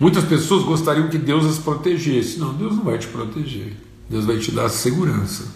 Muitas 0.00 0.24
pessoas 0.24 0.64
gostariam 0.64 1.08
que 1.08 1.18
Deus 1.18 1.46
as 1.46 1.58
protegesse. 1.58 2.38
Não, 2.38 2.52
Deus 2.52 2.76
não 2.76 2.84
vai 2.84 2.98
te 2.98 3.06
proteger. 3.06 3.76
Deus 4.08 4.24
vai 4.24 4.38
te 4.38 4.50
dar 4.50 4.68
segurança. 4.68 5.46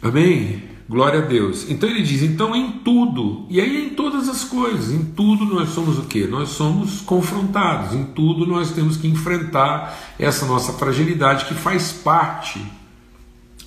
Amém? 0.00 0.62
Glória 0.88 1.20
a 1.20 1.22
Deus. 1.22 1.70
Então 1.70 1.88
ele 1.88 2.02
diz: 2.02 2.22
então 2.22 2.54
em 2.56 2.72
tudo, 2.80 3.46
e 3.48 3.60
aí 3.60 3.86
em 3.86 3.90
todas 4.22 4.28
as 4.28 4.44
coisas, 4.44 4.90
em 4.90 5.04
tudo 5.04 5.44
nós 5.44 5.70
somos 5.70 5.98
o 5.98 6.02
que? 6.02 6.26
Nós 6.26 6.50
somos 6.50 7.00
confrontados, 7.00 7.94
em 7.94 8.04
tudo 8.04 8.46
nós 8.46 8.70
temos 8.70 8.96
que 8.96 9.08
enfrentar 9.08 9.98
essa 10.18 10.46
nossa 10.46 10.72
fragilidade 10.72 11.46
que 11.46 11.54
faz 11.54 11.92
parte 11.92 12.60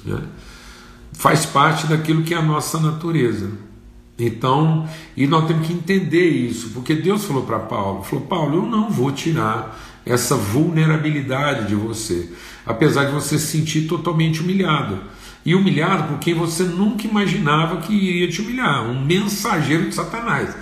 né? 0.05 0.21
Faz 1.13 1.45
parte 1.45 1.87
daquilo 1.87 2.23
que 2.23 2.33
é 2.33 2.37
a 2.37 2.41
nossa 2.41 2.79
natureza. 2.79 3.49
Então, 4.17 4.87
e 5.17 5.27
nós 5.27 5.47
temos 5.47 5.67
que 5.67 5.73
entender 5.73 6.29
isso, 6.29 6.69
porque 6.69 6.93
Deus 6.93 7.25
falou 7.25 7.43
para 7.43 7.59
Paulo: 7.59 8.03
falou, 8.03 8.25
Paulo, 8.25 8.55
eu 8.57 8.65
não 8.65 8.89
vou 8.89 9.11
tirar 9.11 9.77
essa 10.05 10.35
vulnerabilidade 10.35 11.67
de 11.67 11.75
você, 11.75 12.31
apesar 12.65 13.05
de 13.05 13.11
você 13.11 13.39
se 13.39 13.47
sentir 13.47 13.87
totalmente 13.87 14.41
humilhado. 14.41 14.99
E 15.45 15.53
humilhado 15.53 16.09
por 16.09 16.19
quem 16.19 16.33
você 16.33 16.63
nunca 16.63 17.05
imaginava 17.05 17.77
que 17.77 17.93
iria 17.93 18.27
te 18.27 18.41
humilhar 18.41 18.83
um 18.83 19.05
mensageiro 19.05 19.89
de 19.89 19.95
Satanás. 19.95 20.55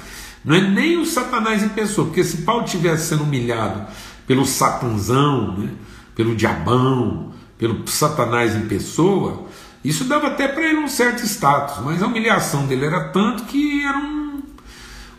Não 0.43 0.53
é 0.53 0.61
nem 0.61 0.97
o 0.97 1.05
Satanás 1.05 1.63
em 1.63 1.69
pessoa, 1.69 2.07
porque 2.07 2.23
se 2.23 2.41
Paulo 2.41 2.65
estivesse 2.65 3.07
sendo 3.07 3.23
humilhado 3.23 3.87
pelo 4.27 4.45
Satanzão, 4.45 5.57
né, 5.57 5.69
pelo 6.13 6.35
diabão, 6.35 7.31
pelo 7.57 7.87
Satanás 7.87 8.55
em 8.55 8.67
pessoa, 8.67 9.47
isso 9.83 10.03
dava 10.03 10.27
até 10.27 10.47
para 10.47 10.65
ele 10.65 10.79
um 10.79 10.87
certo 10.87 11.23
status, 11.25 11.83
mas 11.83 12.01
a 12.01 12.07
humilhação 12.07 12.65
dele 12.65 12.85
era 12.85 13.09
tanto 13.09 13.45
que 13.45 13.85
era 13.85 13.97
um, 13.97 14.41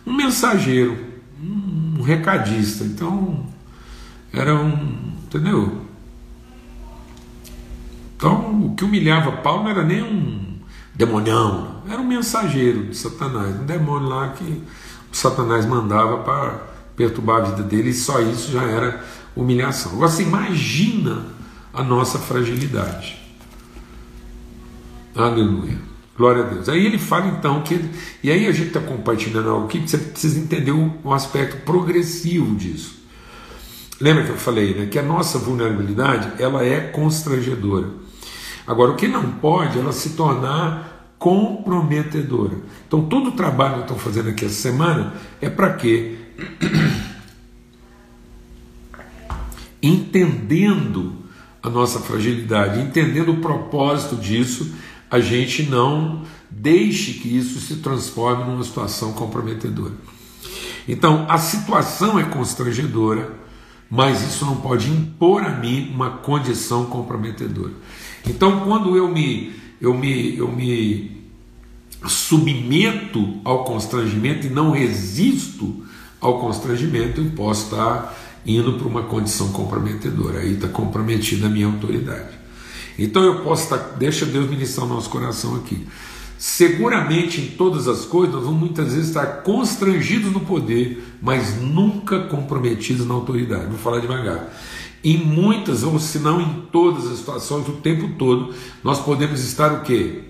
um 0.06 0.12
mensageiro, 0.14 0.96
um, 1.42 1.96
um 1.98 2.02
recadista. 2.02 2.84
Então, 2.84 3.46
era 4.32 4.54
um. 4.54 5.12
Entendeu? 5.24 5.83
Então, 8.16 8.66
o 8.66 8.74
que 8.74 8.84
humilhava 8.84 9.32
Paulo 9.32 9.64
não 9.64 9.70
era 9.70 9.84
nem 9.84 10.02
um 10.02 10.58
demonião, 10.94 11.82
era 11.88 12.00
um 12.00 12.06
mensageiro 12.06 12.86
de 12.86 12.96
Satanás, 12.96 13.60
um 13.60 13.64
demônio 13.66 14.08
lá 14.08 14.28
que 14.28 14.62
o 15.12 15.16
Satanás 15.16 15.66
mandava 15.66 16.18
para 16.18 16.74
perturbar 16.96 17.42
a 17.42 17.44
vida 17.50 17.62
dele, 17.62 17.90
e 17.90 17.94
só 17.94 18.20
isso 18.20 18.52
já 18.52 18.62
era 18.62 19.04
humilhação. 19.34 19.92
Agora, 19.92 20.10
você 20.10 20.22
imagina 20.22 21.26
a 21.72 21.82
nossa 21.82 22.18
fragilidade. 22.18 23.18
Aleluia. 25.14 25.78
Glória 26.16 26.44
a 26.44 26.46
Deus. 26.46 26.68
Aí 26.68 26.86
ele 26.86 26.98
fala 26.98 27.26
então 27.26 27.62
que. 27.62 27.80
E 28.22 28.30
aí 28.30 28.46
a 28.46 28.52
gente 28.52 28.68
está 28.68 28.80
compartilhando 28.80 29.50
algo 29.50 29.66
aqui 29.66 29.80
você 29.80 29.98
precisa 29.98 30.38
entender 30.38 30.70
um 30.70 31.12
aspecto 31.12 31.64
progressivo 31.64 32.54
disso. 32.54 33.02
Lembra 34.00 34.24
que 34.24 34.30
eu 34.30 34.36
falei 34.36 34.74
né, 34.74 34.86
que 34.86 34.98
a 34.98 35.02
nossa 35.02 35.38
vulnerabilidade 35.38 36.42
ela 36.42 36.64
é 36.64 36.80
constrangedora. 36.80 38.03
Agora, 38.66 38.92
o 38.92 38.96
que 38.96 39.06
não 39.06 39.32
pode 39.32 39.78
é 39.78 39.80
ela 39.80 39.92
se 39.92 40.10
tornar 40.10 40.94
comprometedora. 41.18 42.56
Então, 42.86 43.06
todo 43.06 43.28
o 43.28 43.32
trabalho 43.32 43.76
que 43.76 43.80
estou 43.82 43.98
fazendo 43.98 44.30
aqui 44.30 44.44
essa 44.44 44.54
semana 44.54 45.14
é 45.40 45.48
para 45.48 45.74
quê? 45.74 46.16
Entendendo 49.82 51.14
a 51.62 51.70
nossa 51.70 51.98
fragilidade, 51.98 52.80
entendendo 52.80 53.32
o 53.32 53.36
propósito 53.38 54.16
disso, 54.16 54.74
a 55.10 55.20
gente 55.20 55.62
não 55.62 56.22
deixe 56.50 57.14
que 57.14 57.36
isso 57.36 57.60
se 57.60 57.76
transforme 57.76 58.44
numa 58.44 58.62
situação 58.62 59.12
comprometedora. 59.12 59.92
Então, 60.86 61.26
a 61.28 61.38
situação 61.38 62.18
é 62.18 62.24
constrangedora, 62.24 63.32
mas 63.90 64.22
isso 64.22 64.44
não 64.44 64.56
pode 64.56 64.90
impor 64.90 65.42
a 65.42 65.50
mim 65.50 65.90
uma 65.94 66.10
condição 66.10 66.86
comprometedora. 66.86 67.72
Então, 68.26 68.60
quando 68.60 68.96
eu 68.96 69.08
me 69.08 69.52
eu 69.80 69.94
me 69.94 70.36
eu 70.36 70.50
me 70.50 71.14
submeto 72.06 73.40
ao 73.44 73.64
constrangimento 73.64 74.46
e 74.46 74.50
não 74.50 74.70
resisto 74.70 75.84
ao 76.20 76.40
constrangimento, 76.40 77.20
eu 77.20 77.30
posso 77.32 77.64
estar 77.64 78.14
indo 78.46 78.74
para 78.74 78.86
uma 78.86 79.02
condição 79.02 79.48
comprometedora. 79.52 80.40
Aí 80.40 80.54
está 80.54 80.68
comprometida 80.68 81.46
a 81.46 81.50
minha 81.50 81.66
autoridade. 81.66 82.34
Então 82.98 83.22
eu 83.22 83.40
posso 83.40 83.64
estar, 83.64 83.76
deixa 83.96 84.24
Deus 84.24 84.48
ministrar 84.48 84.86
o 84.86 84.88
nosso 84.88 85.10
coração 85.10 85.56
aqui. 85.56 85.86
Seguramente 86.38 87.40
em 87.40 87.46
todas 87.56 87.88
as 87.88 88.04
coisas 88.04 88.34
nós 88.34 88.44
vamos 88.44 88.60
muitas 88.60 88.92
vezes 88.92 89.08
estar 89.08 89.42
constrangidos 89.42 90.32
no 90.32 90.40
poder, 90.40 91.02
mas 91.22 91.60
nunca 91.60 92.20
comprometidos 92.20 93.06
na 93.06 93.14
autoridade. 93.14 93.66
Vou 93.66 93.78
falar 93.78 94.00
devagar. 94.00 94.52
Em 95.04 95.18
muitas, 95.18 95.82
ou 95.82 95.98
se 95.98 96.18
não 96.18 96.40
em 96.40 96.62
todas 96.72 97.06
as 97.06 97.18
situações, 97.18 97.68
o 97.68 97.72
tempo 97.72 98.14
todo, 98.18 98.54
nós 98.82 98.98
podemos 99.00 99.44
estar 99.44 99.70
o 99.70 99.82
quê? 99.82 100.22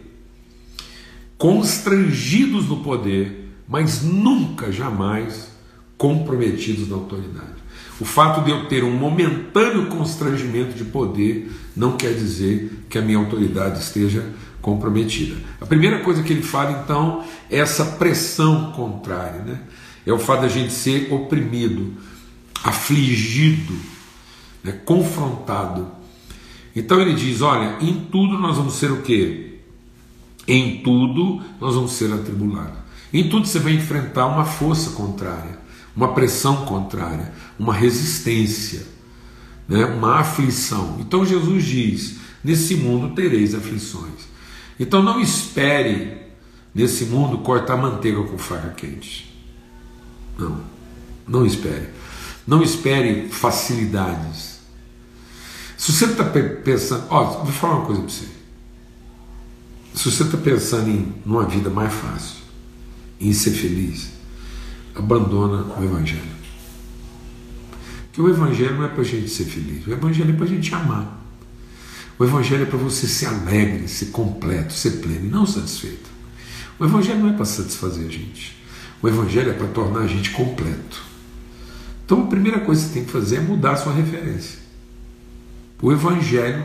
Constrangidos 1.39 2.69
no 2.69 2.79
poder, 2.79 3.51
mas 3.69 4.03
nunca, 4.03 4.73
jamais 4.73 5.53
comprometidos 5.97 6.89
na 6.89 6.97
autoridade. 6.97 7.63
O 8.01 8.05
fato 8.05 8.45
de 8.45 8.51
eu 8.51 8.67
ter 8.67 8.83
um 8.83 8.91
momentâneo 8.91 9.87
constrangimento 9.87 10.77
de 10.77 10.85
poder 10.85 11.53
não 11.77 11.97
quer 11.97 12.13
dizer 12.13 12.85
que 12.91 12.99
a 12.99 13.03
minha 13.03 13.19
autoridade 13.19 13.79
esteja 13.79 14.27
comprometida. 14.61 15.37
A 15.61 15.67
primeira 15.67 16.01
coisa 16.01 16.23
que 16.23 16.33
ele 16.33 16.43
fala 16.43 16.83
então 16.83 17.23
é 17.49 17.59
essa 17.59 17.85
pressão 17.85 18.73
contrária, 18.73 19.43
né? 19.43 19.61
É 20.05 20.13
o 20.13 20.19
fato 20.19 20.43
da 20.43 20.49
gente 20.49 20.73
ser 20.73 21.13
oprimido, 21.13 21.93
afligido, 22.65 23.75
né? 24.65 24.73
confrontado. 24.85 25.87
Então 26.75 27.01
ele 27.01 27.15
diz: 27.15 27.43
olha, 27.43 27.77
em 27.81 28.07
tudo 28.11 28.39
nós 28.39 28.57
vamos 28.57 28.75
ser 28.75 28.91
o 28.91 29.03
quê? 29.03 29.59
Em 30.49 30.79
tudo 30.83 31.43
nós 31.61 31.75
vamos 31.75 31.93
ser 31.93 32.13
atribulados. 32.13 32.79
Em 33.13 33.29
tudo 33.29 33.47
você 33.47 33.61
vai 33.61 33.75
enfrentar 33.75 34.27
uma 34.27 34.45
força 34.45 34.91
contrária 34.91 35.63
uma 35.97 36.13
pressão 36.13 36.65
contrária, 36.65 37.33
uma 37.59 37.73
resistência, 37.73 38.87
né? 39.69 39.85
uma 39.85 40.17
aflição. 40.19 40.97
Então 41.01 41.25
Jesus 41.25 41.65
diz: 41.65 42.17
nesse 42.43 42.75
mundo 42.77 43.15
tereis 43.15 43.55
aflições. 43.55 44.35
Então 44.79 45.03
não 45.03 45.21
espere 45.21 46.25
nesse 46.75 47.05
mundo 47.05 47.39
cortar 47.39 47.77
manteiga 47.77 48.23
com 48.25 48.37
faca 48.37 48.71
quente. 48.71 49.33
Não, 50.37 50.61
não 51.29 51.47
espere. 51.47 51.91
Não 52.47 52.63
espere 52.63 53.29
facilidades. 53.29 54.54
Se 55.85 55.93
você 55.93 56.07
está 56.07 56.25
pensando, 56.25 57.05
ó, 57.11 57.45
vou 57.45 57.53
falar 57.53 57.75
uma 57.75 57.85
coisa 57.85 58.01
para 58.01 58.11
você. 58.11 58.25
Se 59.93 60.11
você 60.11 60.23
está 60.23 60.39
pensando 60.39 60.89
em 60.89 61.15
uma 61.27 61.45
vida 61.45 61.69
mais 61.69 61.93
fácil, 61.93 62.37
em 63.21 63.31
ser 63.35 63.51
feliz, 63.51 64.09
abandona 64.95 65.63
o 65.79 65.85
Evangelho. 65.85 66.23
Porque 68.07 68.19
o 68.19 68.31
Evangelho 68.31 68.77
não 68.77 68.85
é 68.87 68.89
para 68.89 69.03
a 69.03 69.05
gente 69.05 69.29
ser 69.29 69.45
feliz, 69.45 69.87
o 69.87 69.93
Evangelho 69.93 70.31
é 70.31 70.33
para 70.33 70.47
a 70.47 70.49
gente 70.49 70.75
amar. 70.75 71.23
O 72.19 72.25
Evangelho 72.25 72.63
é 72.63 72.67
para 72.67 72.79
você 72.79 73.07
ser 73.07 73.27
alegre, 73.27 73.87
ser 73.87 74.07
completo, 74.07 74.73
ser 74.73 75.03
pleno 75.03 75.27
e 75.27 75.29
não 75.29 75.47
satisfeito. 75.47 76.09
O 76.79 76.87
Evangelho 76.87 77.21
não 77.21 77.29
é 77.29 77.35
para 77.35 77.45
satisfazer 77.45 78.07
a 78.07 78.11
gente. 78.11 78.57
O 79.03 79.09
Evangelho 79.09 79.51
é 79.51 79.53
para 79.55 79.67
tornar 79.67 80.01
a 80.01 80.07
gente 80.07 80.31
completo. 80.31 81.03
Então 82.07 82.23
a 82.23 82.27
primeira 82.27 82.61
coisa 82.61 82.81
que 82.81 82.89
você 82.89 82.95
tem 82.95 83.05
que 83.05 83.13
fazer 83.13 83.37
é 83.37 83.41
mudar 83.41 83.73
a 83.73 83.77
sua 83.77 83.93
referência. 83.93 84.64
O 85.85 85.93
Evangelho, 85.93 86.65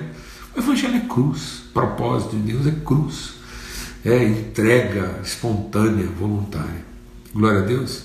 o 0.55 0.59
Evangelho 0.59 0.95
é 0.95 1.01
cruz. 1.01 1.63
O 1.69 1.73
propósito 1.73 2.37
de 2.37 2.53
Deus 2.53 2.65
é 2.65 2.71
cruz. 2.71 3.33
É 4.05 4.23
entrega 4.23 5.19
espontânea, 5.21 6.07
voluntária. 6.07 6.85
Glória 7.33 7.59
a 7.59 7.65
Deus. 7.65 8.03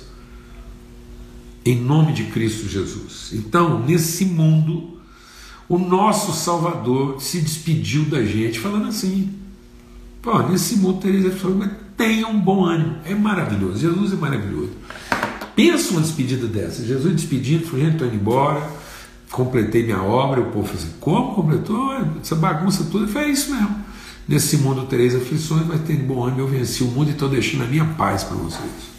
Em 1.65 1.81
nome 1.81 2.15
de 2.15 2.25
Cristo 2.25 2.69
Jesus. 2.69 3.31
Então, 3.33 3.79
nesse 3.79 4.25
mundo, 4.25 4.99
o 5.69 5.79
nosso 5.79 6.33
Salvador 6.33 7.23
se 7.23 7.41
despediu 7.41 8.07
da 8.07 8.25
gente, 8.25 8.59
falando 8.59 8.89
assim: 8.89 9.33
pô, 10.21 10.43
nesse 10.43 10.79
mundo 10.79 10.99
tereis 11.01 11.33
tenha 11.97 12.27
um 12.27 12.41
bom 12.41 12.65
ânimo. 12.65 12.97
É 13.05 13.15
maravilhoso. 13.15 13.79
Jesus 13.79 14.13
é 14.13 14.17
maravilhoso. 14.17 14.73
Pensa 15.55 15.93
uma 15.93 16.01
despedida 16.01 16.49
dessa. 16.49 16.85
Jesus 16.85 17.15
despedindo, 17.15 17.67
falou, 17.67 17.85
gente, 17.85 17.93
estou 17.93 18.09
indo 18.09 18.17
embora, 18.17 18.69
completei 19.35 19.83
minha 19.83 20.03
obra. 20.03 20.41
O 20.41 20.51
povo 20.51 20.73
assim: 20.73 20.93
como 21.01 21.35
completou? 21.35 21.93
Essa 22.21 22.37
bagunça 22.37 22.87
toda. 22.91 23.07
Foi 23.09 23.31
isso 23.31 23.53
mesmo. 23.53 23.85
Nesse 24.27 24.57
mundo 24.59 24.87
tereis 24.87 25.15
aflições, 25.15 25.67
mas 25.67 25.83
tem 25.83 25.97
bom 25.97 26.25
ânimo. 26.25 26.41
Eu 26.41 26.49
venci 26.49 26.83
o 26.83 26.87
mundo 26.87 27.09
e 27.09 27.13
estou 27.13 27.29
deixando 27.29 27.65
a 27.65 27.67
minha 27.67 27.85
paz 27.85 28.25
para 28.25 28.37
vocês. 28.37 28.95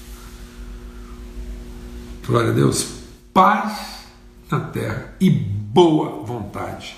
Glória 2.28 2.52
a 2.52 2.54
Deus. 2.54 2.88
Paz 3.34 4.06
na 4.52 4.60
terra 4.60 5.16
e 5.20 5.30
boa 5.30 6.24
vontade. 6.24 6.96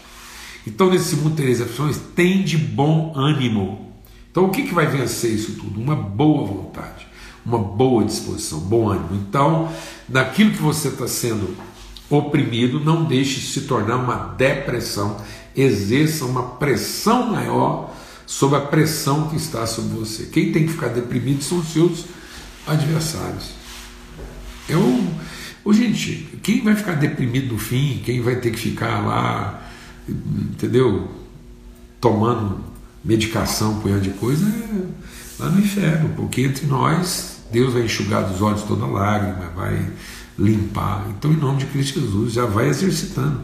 Então, 0.65 0.89
nesse 0.89 1.15
mundo 1.15 1.35
tereis 1.35 1.61
aflições, 1.61 1.97
tem 2.15 2.43
de 2.43 2.57
bom 2.57 3.13
ânimo. 3.15 3.93
Então, 4.29 4.45
o 4.45 4.49
que, 4.49 4.63
que 4.63 4.73
vai 4.73 4.85
vencer 4.85 5.33
isso 5.33 5.53
tudo? 5.53 5.79
Uma 5.79 5.95
boa 5.95 6.45
vontade, 6.45 7.07
uma 7.45 7.57
boa 7.57 8.03
disposição, 8.03 8.59
bom 8.59 8.89
ânimo. 8.89 9.15
Então, 9.27 9.71
naquilo 10.09 10.51
que 10.51 10.61
você 10.61 10.89
está 10.89 11.07
sendo 11.07 11.55
oprimido, 12.09 12.79
não 12.79 13.03
deixe 13.03 13.41
se 13.41 13.61
tornar 13.61 13.97
uma 13.97 14.15
depressão, 14.37 15.17
exerça 15.55 16.25
uma 16.25 16.43
pressão 16.43 17.31
maior 17.31 17.93
sobre 18.25 18.57
a 18.57 18.61
pressão 18.61 19.29
que 19.29 19.35
está 19.35 19.65
sobre 19.65 19.97
você. 19.97 20.23
Quem 20.25 20.51
tem 20.51 20.65
que 20.65 20.73
ficar 20.73 20.89
deprimido 20.89 21.43
são 21.43 21.59
os 21.59 21.67
seus 21.69 22.05
adversários. 22.65 23.51
Eu, 24.67 25.07
oh, 25.63 25.73
gente, 25.73 26.37
quem 26.43 26.63
vai 26.63 26.75
ficar 26.75 26.93
deprimido 26.93 27.53
no 27.53 27.59
fim, 27.59 28.01
quem 28.03 28.21
vai 28.21 28.35
ter 28.35 28.51
que 28.51 28.59
ficar 28.59 29.05
lá, 29.05 29.69
entendeu? 30.07 31.09
Tomando 32.01 32.59
medicação, 33.03 33.79
punhado 33.79 34.01
de 34.01 34.09
coisa, 34.11 34.45
é 34.45 35.41
lá 35.41 35.49
no 35.49 35.59
inferno, 35.59 36.09
porque 36.15 36.41
entre 36.41 36.65
nós, 36.67 37.37
Deus 37.51 37.73
vai 37.73 37.83
enxugar 37.83 38.23
dos 38.23 38.41
olhos 38.41 38.63
toda 38.63 38.85
lágrima, 38.85 39.51
vai 39.55 39.87
limpar. 40.37 41.07
Então, 41.09 41.31
em 41.31 41.37
nome 41.37 41.59
de 41.59 41.65
Cristo 41.65 41.99
Jesus, 41.99 42.33
já 42.33 42.45
vai 42.45 42.69
exercitando. 42.69 43.41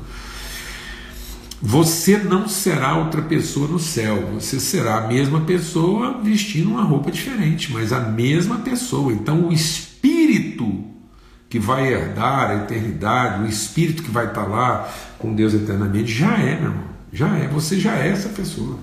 Você 1.61 2.17
não 2.17 2.49
será 2.49 2.97
outra 2.97 3.21
pessoa 3.21 3.67
no 3.69 3.79
céu, 3.79 4.31
você 4.33 4.59
será 4.59 4.97
a 4.97 5.07
mesma 5.07 5.41
pessoa 5.41 6.19
vestindo 6.21 6.69
uma 6.69 6.83
roupa 6.83 7.09
diferente, 7.09 7.71
mas 7.71 7.93
a 7.93 8.01
mesma 8.01 8.57
pessoa. 8.57 9.13
Então, 9.13 9.47
o 9.47 9.53
espírito 9.53 10.83
que 11.49 11.59
vai 11.59 11.87
herdar 11.87 12.49
a 12.49 12.55
eternidade, 12.55 13.43
o 13.43 13.47
espírito 13.47 14.03
que 14.03 14.11
vai 14.11 14.27
estar 14.27 14.43
lá 14.43 14.91
com 15.17 15.33
Deus 15.33 15.53
eternamente, 15.53 16.11
já 16.11 16.37
é, 16.37 16.59
meu 16.59 16.71
irmão, 16.71 16.83
já 17.13 17.37
é, 17.37 17.47
você 17.47 17.79
já 17.79 17.95
é 17.95 18.09
essa 18.09 18.29
pessoa. 18.29 18.77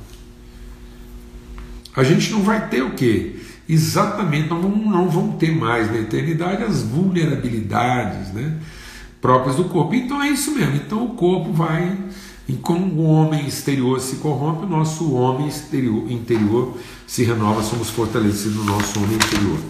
A 1.94 2.02
gente 2.02 2.30
não 2.30 2.42
vai 2.42 2.68
ter 2.68 2.80
o 2.80 2.92
quê? 2.92 3.36
Exatamente, 3.72 4.48
não 4.48 4.62
não 4.62 5.08
vamos 5.08 5.36
ter 5.36 5.54
mais 5.54 5.90
na 5.90 5.98
eternidade 5.98 6.64
as 6.64 6.82
vulnerabilidades 6.82 8.32
né, 8.32 8.58
próprias 9.20 9.56
do 9.56 9.64
corpo. 9.64 9.94
Então 9.94 10.20
é 10.20 10.28
isso 10.28 10.50
mesmo. 10.52 10.74
Então 10.74 11.04
o 11.04 11.10
corpo 11.10 11.52
vai 11.52 11.96
e 12.48 12.54
como 12.54 13.00
o 13.00 13.04
homem 13.04 13.46
exterior 13.46 14.00
se 14.00 14.16
corrompe, 14.16 14.64
o 14.64 14.68
nosso 14.68 15.12
homem 15.12 15.46
exterior, 15.46 16.10
interior 16.10 16.76
se 17.06 17.22
renova, 17.22 17.62
somos 17.62 17.90
fortalecidos 17.90 18.56
no 18.56 18.64
nosso 18.64 18.98
homem 18.98 19.14
interior. 19.14 19.60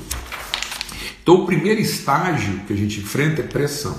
Então, 1.22 1.42
o 1.42 1.46
primeiro 1.46 1.78
estágio 1.78 2.60
que 2.66 2.72
a 2.72 2.76
gente 2.76 3.00
enfrenta 3.00 3.42
é 3.42 3.44
pressão. 3.44 3.94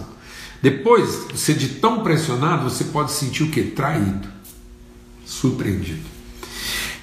Depois, 0.64 1.28
você 1.32 1.54
de 1.54 1.70
tão 1.76 2.02
pressionado, 2.02 2.68
você 2.68 2.86
pode 2.86 3.12
sentir 3.12 3.44
o 3.44 3.52
que? 3.52 3.62
Traído, 3.62 4.28
surpreendido. 5.26 6.21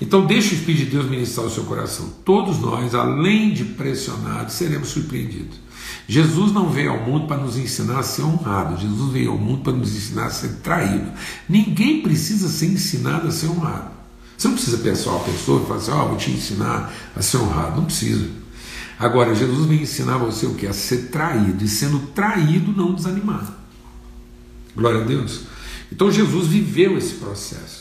Então, 0.00 0.26
deixe 0.26 0.54
o 0.54 0.58
Espírito 0.58 0.84
de 0.84 0.90
Deus 0.92 1.06
ministrar 1.06 1.46
o 1.46 1.50
seu 1.50 1.64
coração. 1.64 2.08
Todos 2.24 2.58
nós, 2.58 2.94
além 2.94 3.52
de 3.52 3.64
pressionados, 3.64 4.54
seremos 4.54 4.88
surpreendidos. 4.88 5.58
Jesus 6.06 6.52
não 6.52 6.70
veio 6.70 6.92
ao 6.92 7.00
mundo 7.00 7.26
para 7.26 7.36
nos 7.36 7.56
ensinar 7.56 7.98
a 7.98 8.02
ser 8.02 8.22
honrado, 8.22 8.80
Jesus 8.80 9.12
veio 9.12 9.32
ao 9.32 9.38
mundo 9.38 9.62
para 9.62 9.72
nos 9.72 9.94
ensinar 9.94 10.26
a 10.26 10.30
ser 10.30 10.56
traído. 10.62 11.10
Ninguém 11.48 12.02
precisa 12.02 12.48
ser 12.48 12.66
ensinado 12.66 13.28
a 13.28 13.30
ser 13.30 13.48
honrado. 13.48 13.90
Você 14.36 14.46
não 14.48 14.54
precisa 14.54 14.78
pensar 14.78 15.10
uma 15.10 15.24
pessoa 15.24 15.60
e 15.60 15.66
falar 15.66 15.78
assim: 15.80 15.90
Ó, 15.90 16.04
oh, 16.04 16.08
vou 16.08 16.16
te 16.16 16.30
ensinar 16.30 16.94
a 17.14 17.20
ser 17.20 17.38
honrado. 17.38 17.76
Não 17.76 17.84
precisa. 17.84 18.28
Agora, 18.98 19.34
Jesus 19.34 19.66
vem 19.66 19.82
ensinar 19.82 20.16
você 20.18 20.46
o 20.46 20.54
que? 20.54 20.66
A 20.66 20.72
ser 20.72 21.08
traído. 21.08 21.64
E 21.64 21.68
sendo 21.68 21.98
traído, 22.14 22.72
não 22.72 22.94
desanimar. 22.94 23.52
Glória 24.76 25.02
a 25.02 25.04
Deus. 25.04 25.42
Então, 25.90 26.10
Jesus 26.10 26.46
viveu 26.46 26.96
esse 26.96 27.14
processo. 27.14 27.77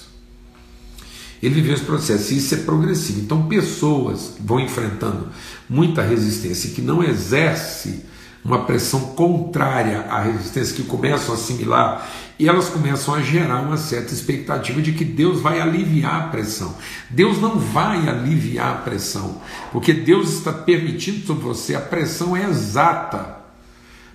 Ele 1.42 1.56
viveu 1.56 1.76
esse 1.76 1.84
processo 1.84 2.34
e 2.34 2.38
isso 2.38 2.56
é 2.56 2.58
progressivo. 2.58 3.20
Então, 3.20 3.48
pessoas 3.48 4.36
vão 4.40 4.60
enfrentando 4.60 5.30
muita 5.70 6.02
resistência 6.02 6.68
e 6.68 6.72
que 6.72 6.82
não 6.82 7.04
exerce 7.04 8.06
uma 8.44 8.64
pressão 8.64 9.02
contrária 9.16 10.06
à 10.10 10.22
resistência, 10.22 10.76
que 10.76 10.84
começam 10.84 11.36
a 11.36 11.38
assimilar 11.38 12.10
e 12.40 12.48
elas 12.48 12.70
começam 12.70 13.14
a 13.14 13.22
gerar 13.22 13.62
uma 13.62 13.78
certa 13.78 14.14
expectativa 14.14 14.82
de 14.82 14.94
que 14.94 15.04
Deus 15.04 15.42
vai 15.42 15.60
aliviar 15.60 16.22
a 16.22 16.28
pressão. 16.28 16.76
Deus 17.10 17.42
não 17.42 17.60
vai 17.60 18.08
aliviar 18.08 18.72
a 18.72 18.78
pressão, 18.78 19.42
porque 19.72 19.92
Deus 19.92 20.34
está 20.34 20.54
permitindo 20.54 21.26
sobre 21.26 21.44
você 21.44 21.76
a 21.76 21.82
pressão 21.82 22.38
exata 22.38 23.38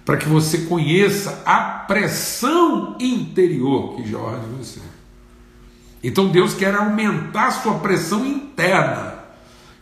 para 0.05 0.17
que 0.17 0.29
você 0.29 0.59
conheça 0.59 1.43
a 1.45 1.61
pressão 1.61 2.97
interior 2.99 3.97
que 3.97 4.09
jorra 4.09 4.39
de 4.39 4.57
você. 4.57 4.81
Então 6.03 6.29
Deus 6.29 6.55
quer 6.55 6.75
aumentar 6.75 7.51
sua 7.53 7.75
pressão 7.79 8.27
interna 8.27 9.15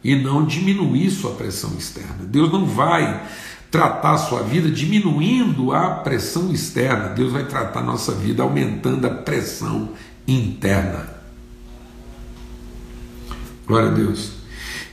e 0.04 0.14
não 0.14 0.44
diminuir 0.44 1.11
sua 1.11 1.33
pressão 1.33 1.72
externa. 1.78 2.24
Deus 2.24 2.52
não 2.52 2.66
vai 2.66 3.22
tratar 3.70 4.12
a 4.12 4.18
sua 4.18 4.42
vida 4.42 4.70
diminuindo 4.70 5.72
a 5.72 5.90
pressão 5.90 6.52
externa, 6.52 7.11
Deus 7.11 7.33
vai 7.33 7.44
tratar 7.44 7.80
a 7.80 7.85
nossa 7.85 8.12
vida 8.12 8.42
aumentando 8.42 9.06
a 9.06 9.11
pressão 9.11 9.90
interna. 10.26 11.09
Glória 13.66 13.90
a 13.90 13.92
Deus. 13.92 14.40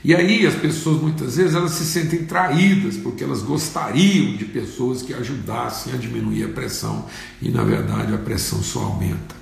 E 0.03 0.13
aí 0.13 0.45
as 0.45 0.53
pessoas 0.53 1.01
muitas 1.01 1.35
vezes 1.35 1.55
elas 1.55 1.71
se 1.71 1.83
sentem 1.83 2.25
traídas 2.25 2.95
porque 2.97 3.23
elas 3.23 3.41
gostariam 3.41 4.37
de 4.37 4.45
pessoas 4.45 5.01
que 5.01 5.13
ajudassem 5.13 5.93
a 5.93 5.97
diminuir 5.97 6.45
a 6.45 6.49
pressão 6.49 7.05
e 7.41 7.49
na 7.49 7.63
verdade 7.63 8.13
a 8.13 8.17
pressão 8.17 8.61
só 8.61 8.83
aumenta. 8.83 9.36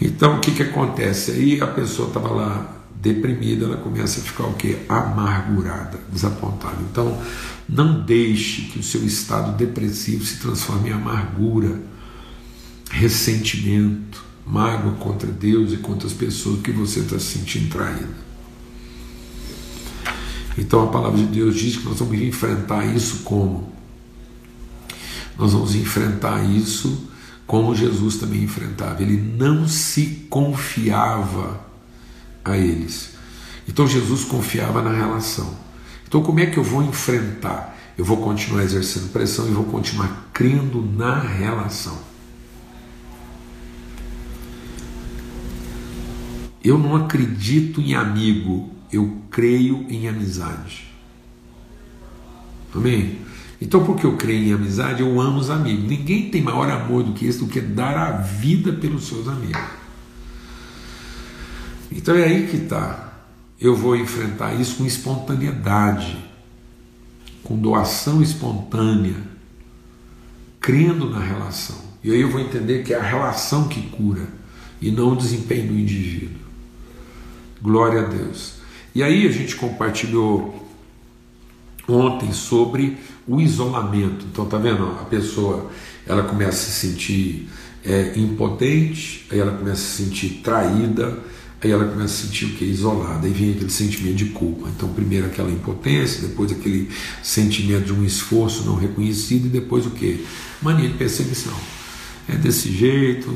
Então 0.00 0.36
o 0.36 0.40
que, 0.40 0.52
que 0.52 0.62
acontece? 0.62 1.32
Aí 1.32 1.60
a 1.60 1.66
pessoa 1.66 2.08
estava 2.08 2.28
lá 2.28 2.76
deprimida, 3.00 3.64
ela 3.64 3.76
começa 3.76 4.20
a 4.20 4.22
ficar 4.22 4.44
o 4.44 4.54
que? 4.54 4.76
Amargurada, 4.88 5.98
desapontada. 6.12 6.78
Então 6.90 7.20
não 7.68 8.00
deixe 8.04 8.62
que 8.62 8.78
o 8.78 8.82
seu 8.82 9.04
estado 9.04 9.56
depressivo 9.56 10.24
se 10.24 10.38
transforme 10.38 10.90
em 10.90 10.92
amargura, 10.92 11.80
ressentimento, 12.90 14.24
mágoa 14.46 14.92
contra 14.94 15.30
Deus 15.30 15.72
e 15.72 15.76
contra 15.76 16.06
as 16.06 16.14
pessoas 16.14 16.60
que 16.60 16.72
você 16.72 17.00
está 17.00 17.18
se 17.18 17.38
sentindo 17.38 17.70
traído. 17.70 18.28
Então 20.56 20.84
a 20.84 20.86
palavra 20.88 21.18
de 21.18 21.26
Deus 21.26 21.54
diz 21.54 21.76
que 21.76 21.84
nós 21.84 21.98
vamos 21.98 22.20
enfrentar 22.20 22.84
isso 22.84 23.18
como? 23.18 23.78
nós 25.38 25.52
vamos 25.52 25.74
enfrentar 25.76 26.44
isso 26.44 27.07
como 27.48 27.74
Jesus 27.74 28.18
também 28.18 28.44
enfrentava. 28.44 29.02
Ele 29.02 29.16
não 29.16 29.66
se 29.66 30.26
confiava 30.28 31.58
a 32.44 32.58
eles. 32.58 33.14
Então 33.66 33.86
Jesus 33.86 34.22
confiava 34.22 34.82
na 34.82 34.92
relação. 34.92 35.56
Então, 36.06 36.22
como 36.22 36.40
é 36.40 36.46
que 36.46 36.58
eu 36.58 36.62
vou 36.62 36.82
enfrentar? 36.82 37.74
Eu 37.96 38.04
vou 38.04 38.18
continuar 38.18 38.62
exercendo 38.62 39.10
pressão 39.10 39.48
e 39.48 39.50
vou 39.50 39.64
continuar 39.64 40.28
crendo 40.32 40.82
na 40.82 41.18
relação. 41.18 41.98
Eu 46.62 46.76
não 46.76 46.96
acredito 46.96 47.80
em 47.80 47.94
amigo, 47.94 48.70
eu 48.92 49.22
creio 49.30 49.86
em 49.88 50.06
amizade. 50.06 50.92
Amém? 52.74 53.18
Então, 53.60 53.84
porque 53.84 54.06
eu 54.06 54.16
creio 54.16 54.44
em 54.44 54.52
amizade, 54.52 55.02
eu 55.02 55.20
amo 55.20 55.38
os 55.38 55.50
amigos. 55.50 55.84
Ninguém 55.84 56.30
tem 56.30 56.40
maior 56.40 56.70
amor 56.70 57.02
do 57.02 57.12
que 57.12 57.26
esse, 57.26 57.38
do 57.40 57.46
que 57.46 57.60
dar 57.60 57.96
a 57.96 58.10
vida 58.12 58.72
pelos 58.72 59.08
seus 59.08 59.26
amigos. 59.26 59.60
Então 61.90 62.14
é 62.14 62.24
aí 62.24 62.46
que 62.46 62.56
está. 62.56 63.12
Eu 63.60 63.74
vou 63.74 63.96
enfrentar 63.96 64.54
isso 64.54 64.76
com 64.76 64.86
espontaneidade, 64.86 66.16
com 67.42 67.56
doação 67.56 68.22
espontânea, 68.22 69.16
crendo 70.60 71.10
na 71.10 71.18
relação. 71.18 71.76
E 72.04 72.12
aí 72.12 72.20
eu 72.20 72.30
vou 72.30 72.40
entender 72.40 72.84
que 72.84 72.94
é 72.94 72.98
a 72.98 73.02
relação 73.02 73.66
que 73.66 73.82
cura 73.82 74.28
e 74.80 74.92
não 74.92 75.14
o 75.14 75.16
desempenho 75.16 75.68
do 75.68 75.78
indivíduo. 75.78 76.38
Glória 77.60 78.02
a 78.02 78.04
Deus. 78.04 78.54
E 78.94 79.02
aí 79.02 79.26
a 79.26 79.32
gente 79.32 79.56
compartilhou 79.56 80.57
ontem 81.88 82.32
sobre 82.32 82.98
o 83.26 83.40
isolamento. 83.40 84.26
Então 84.30 84.44
tá 84.44 84.58
vendo? 84.58 84.84
A 85.00 85.04
pessoa 85.04 85.70
ela 86.06 86.22
começa 86.22 86.50
a 86.50 86.70
se 86.70 86.86
sentir 86.86 87.48
é, 87.84 88.12
impotente, 88.16 89.26
aí 89.30 89.38
ela 89.38 89.52
começa 89.52 89.82
a 89.82 89.84
se 89.84 90.04
sentir 90.04 90.40
traída, 90.42 91.18
aí 91.62 91.70
ela 91.70 91.86
começa 91.86 92.22
a 92.22 92.26
sentir 92.26 92.46
o 92.46 92.50
que? 92.50 92.64
Isolada, 92.64 93.26
aí 93.26 93.32
vem 93.32 93.52
aquele 93.52 93.70
sentimento 93.70 94.16
de 94.16 94.26
culpa. 94.26 94.68
Então, 94.74 94.88
primeiro 94.92 95.26
aquela 95.26 95.50
impotência, 95.50 96.26
depois 96.26 96.52
aquele 96.52 96.88
sentimento 97.22 97.86
de 97.86 97.92
um 97.92 98.04
esforço 98.04 98.64
não 98.64 98.76
reconhecido, 98.76 99.46
e 99.46 99.48
depois 99.48 99.86
o 99.86 99.90
que? 99.90 100.24
Mania 100.62 100.88
de 100.88 100.94
perseguição 100.94 101.77
é 102.28 102.36
desse 102.36 102.70
jeito, 102.70 103.26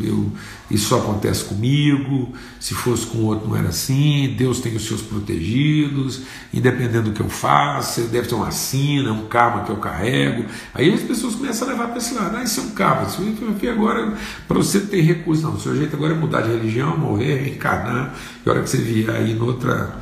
eu, 0.00 0.30
isso 0.70 0.88
só 0.88 0.98
acontece 0.98 1.44
comigo, 1.44 2.32
se 2.60 2.72
fosse 2.72 3.04
com 3.06 3.24
outro 3.24 3.48
não 3.48 3.56
era 3.56 3.70
assim, 3.70 4.34
Deus 4.38 4.60
tem 4.60 4.76
os 4.76 4.86
seus 4.86 5.02
protegidos, 5.02 6.22
independendo 6.54 7.10
do 7.10 7.12
que 7.12 7.20
eu 7.20 7.28
faça, 7.28 8.02
deve 8.02 8.28
ter 8.28 8.36
uma 8.36 8.52
sina, 8.52 9.12
um 9.12 9.26
karma 9.26 9.64
que 9.64 9.70
eu 9.70 9.76
carrego. 9.78 10.44
Aí 10.72 10.92
as 10.92 11.00
pessoas 11.00 11.34
começam 11.34 11.66
a 11.66 11.72
levar 11.72 11.88
para 11.88 11.98
esse 11.98 12.14
lado, 12.14 12.36
ah, 12.36 12.44
isso 12.44 12.60
é 12.60 12.62
um 12.62 12.70
karma, 12.70 13.08
isso 13.08 13.22
aqui 13.50 13.68
agora, 13.68 14.16
para 14.46 14.56
você 14.56 14.80
ter 14.80 15.00
recurso, 15.00 15.42
não, 15.42 15.54
o 15.54 15.60
seu 15.60 15.76
jeito 15.76 15.96
agora 15.96 16.14
é 16.14 16.16
mudar 16.16 16.42
de 16.42 16.50
religião, 16.50 16.96
morrer, 16.96 17.42
reencarnar, 17.42 18.14
e 18.46 18.48
a 18.48 18.52
hora 18.52 18.62
que 18.62 18.70
você 18.70 18.78
vier 18.78 19.10
aí 19.10 19.34
noutra, 19.34 19.96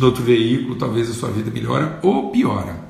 outro 0.00 0.22
veículo, 0.22 0.76
talvez 0.76 1.10
a 1.10 1.14
sua 1.14 1.30
vida 1.30 1.50
melhora 1.50 1.98
ou 2.00 2.30
piora. 2.30 2.83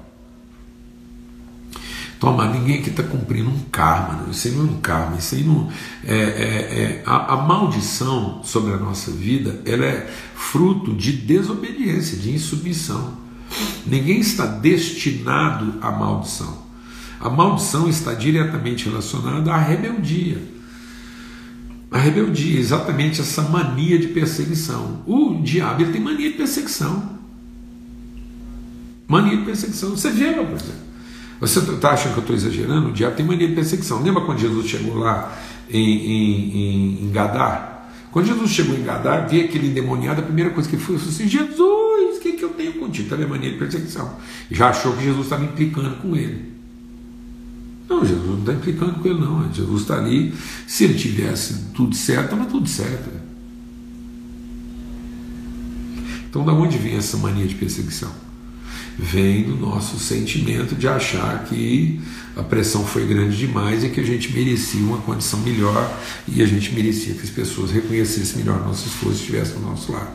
Toma, 2.18 2.46
ninguém 2.46 2.78
aqui 2.78 2.90
está 2.90 3.02
cumprindo 3.02 3.50
um 3.50 3.60
karma, 3.70 4.22
não. 4.22 4.30
isso 4.30 4.48
aí 4.48 4.54
não 4.54 4.66
é 4.66 4.70
um 4.70 4.80
karma, 4.80 5.16
isso 5.18 5.34
aí 5.34 5.42
não. 5.42 5.68
É, 6.04 6.14
é, 6.14 6.18
é 6.18 7.02
a, 7.04 7.34
a, 7.34 7.36
maldição 7.36 8.40
sobre 8.44 8.72
a 8.72 8.76
nossa 8.76 9.10
vida 9.10 9.60
ela 9.64 9.84
é 9.84 10.10
fruto 10.34 10.94
de 10.94 11.12
desobediência, 11.12 12.16
de 12.16 12.32
insubmissão. 12.32 13.18
Ninguém 13.86 14.20
está 14.20 14.46
destinado 14.46 15.74
à 15.80 15.90
maldição. 15.90 16.64
A 17.20 17.28
maldição 17.28 17.88
está 17.88 18.14
diretamente 18.14 18.88
relacionada 18.88 19.52
à 19.52 19.58
rebeldia. 19.58 20.38
A 21.90 21.98
rebeldia, 21.98 22.58
exatamente 22.58 23.20
essa 23.20 23.42
mania 23.42 23.98
de 23.98 24.08
perseguição. 24.08 25.02
O 25.06 25.40
diabo 25.42 25.82
ele 25.82 25.92
tem 25.92 26.00
mania 26.00 26.30
de 26.30 26.36
perseguição. 26.36 27.18
Mania 29.06 29.36
de 29.36 29.44
perseguição. 29.44 29.90
Você 29.90 30.10
vê, 30.10 30.30
meu 30.30 30.42
exemplo. 30.42 30.84
Você 31.40 31.58
está 31.58 31.90
achando 31.90 32.12
que 32.12 32.18
eu 32.18 32.22
estou 32.22 32.36
exagerando? 32.36 32.88
O 32.88 32.92
diabo 32.92 33.16
tem 33.16 33.26
mania 33.26 33.48
de 33.48 33.54
perseguição. 33.54 34.02
Lembra 34.02 34.22
quando 34.22 34.38
Jesus 34.38 34.66
chegou 34.66 34.98
lá 34.98 35.36
em, 35.68 35.78
em, 35.80 37.04
em 37.04 37.10
Gadar? 37.10 37.90
Quando 38.10 38.26
Jesus 38.26 38.50
chegou 38.50 38.76
em 38.76 38.82
Gadar, 38.84 39.28
vê 39.28 39.40
aquele 39.40 39.68
endemoniado, 39.68 40.20
a 40.20 40.24
primeira 40.24 40.50
coisa 40.50 40.68
que 40.68 40.76
ele 40.76 40.82
foi 40.82 40.96
assim: 40.96 41.28
Jesus, 41.28 42.16
o 42.16 42.20
que, 42.20 42.32
que 42.32 42.44
eu 42.44 42.50
tenho 42.50 42.74
contigo? 42.74 43.06
Então, 43.06 43.20
é 43.20 43.26
mania 43.26 43.50
de 43.50 43.58
perseguição. 43.58 44.16
Já 44.50 44.68
achou 44.68 44.92
que 44.92 45.02
Jesus 45.02 45.24
estava 45.24 45.44
implicando 45.44 45.96
com 45.96 46.14
ele. 46.14 46.52
Não, 47.88 48.04
Jesus 48.04 48.26
não 48.26 48.38
está 48.38 48.52
implicando 48.52 49.00
com 49.00 49.08
ele, 49.08 49.20
não. 49.20 49.52
Jesus 49.52 49.82
está 49.82 49.98
ali. 49.98 50.32
Se 50.66 50.84
ele 50.84 50.94
tivesse 50.94 51.70
tudo 51.74 51.94
certo, 51.94 52.24
estava 52.24 52.46
tudo 52.46 52.68
certo. 52.68 53.10
Então, 56.30 56.44
da 56.44 56.52
onde 56.52 56.78
vem 56.78 56.96
essa 56.96 57.16
mania 57.16 57.46
de 57.46 57.54
perseguição? 57.54 58.23
Vem 58.98 59.42
do 59.42 59.56
nosso 59.56 59.98
sentimento 59.98 60.74
de 60.74 60.86
achar 60.86 61.44
que 61.44 62.00
a 62.36 62.42
pressão 62.42 62.84
foi 62.86 63.06
grande 63.06 63.36
demais 63.36 63.84
e 63.84 63.88
que 63.88 64.00
a 64.00 64.04
gente 64.04 64.32
merecia 64.32 64.80
uma 64.80 64.98
condição 64.98 65.40
melhor 65.40 66.00
e 66.28 66.42
a 66.42 66.46
gente 66.46 66.72
merecia 66.72 67.14
que 67.14 67.22
as 67.22 67.30
pessoas 67.30 67.70
reconhecessem 67.70 68.38
melhor 68.38 68.64
nosso 68.64 68.86
esforço 68.86 69.18
e 69.18 69.20
estivessem 69.20 69.56
ao 69.56 69.62
nosso 69.62 69.92
lado. 69.92 70.10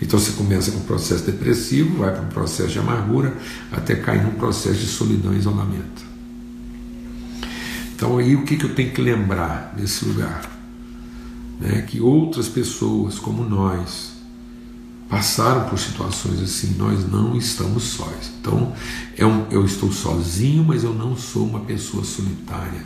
Então 0.00 0.18
você 0.18 0.32
começa 0.32 0.72
com 0.72 0.78
um 0.78 0.84
processo 0.84 1.24
depressivo, 1.24 1.98
vai 1.98 2.12
para 2.12 2.22
um 2.22 2.28
processo 2.28 2.70
de 2.70 2.78
amargura, 2.78 3.36
até 3.70 3.94
cair 3.94 4.22
num 4.22 4.32
processo 4.32 4.80
de 4.80 4.86
solidão 4.86 5.32
e 5.32 5.38
isolamento. 5.38 6.02
Então 7.94 8.18
aí 8.18 8.34
o 8.34 8.44
que, 8.44 8.56
que 8.56 8.64
eu 8.64 8.74
tenho 8.74 8.90
que 8.90 9.00
lembrar 9.00 9.72
nesse 9.78 10.04
lugar? 10.04 10.42
Né? 11.60 11.82
Que 11.82 12.00
outras 12.00 12.48
pessoas 12.48 13.18
como 13.18 13.44
nós, 13.44 14.11
passaram 15.12 15.68
por 15.68 15.78
situações 15.78 16.40
assim, 16.40 16.74
nós 16.78 17.06
não 17.06 17.36
estamos 17.36 17.82
sós. 17.82 18.32
Então, 18.40 18.72
é 19.14 19.26
um, 19.26 19.46
eu 19.50 19.62
estou 19.62 19.92
sozinho, 19.92 20.64
mas 20.64 20.84
eu 20.84 20.94
não 20.94 21.14
sou 21.14 21.46
uma 21.46 21.60
pessoa 21.60 22.02
solitária. 22.02 22.80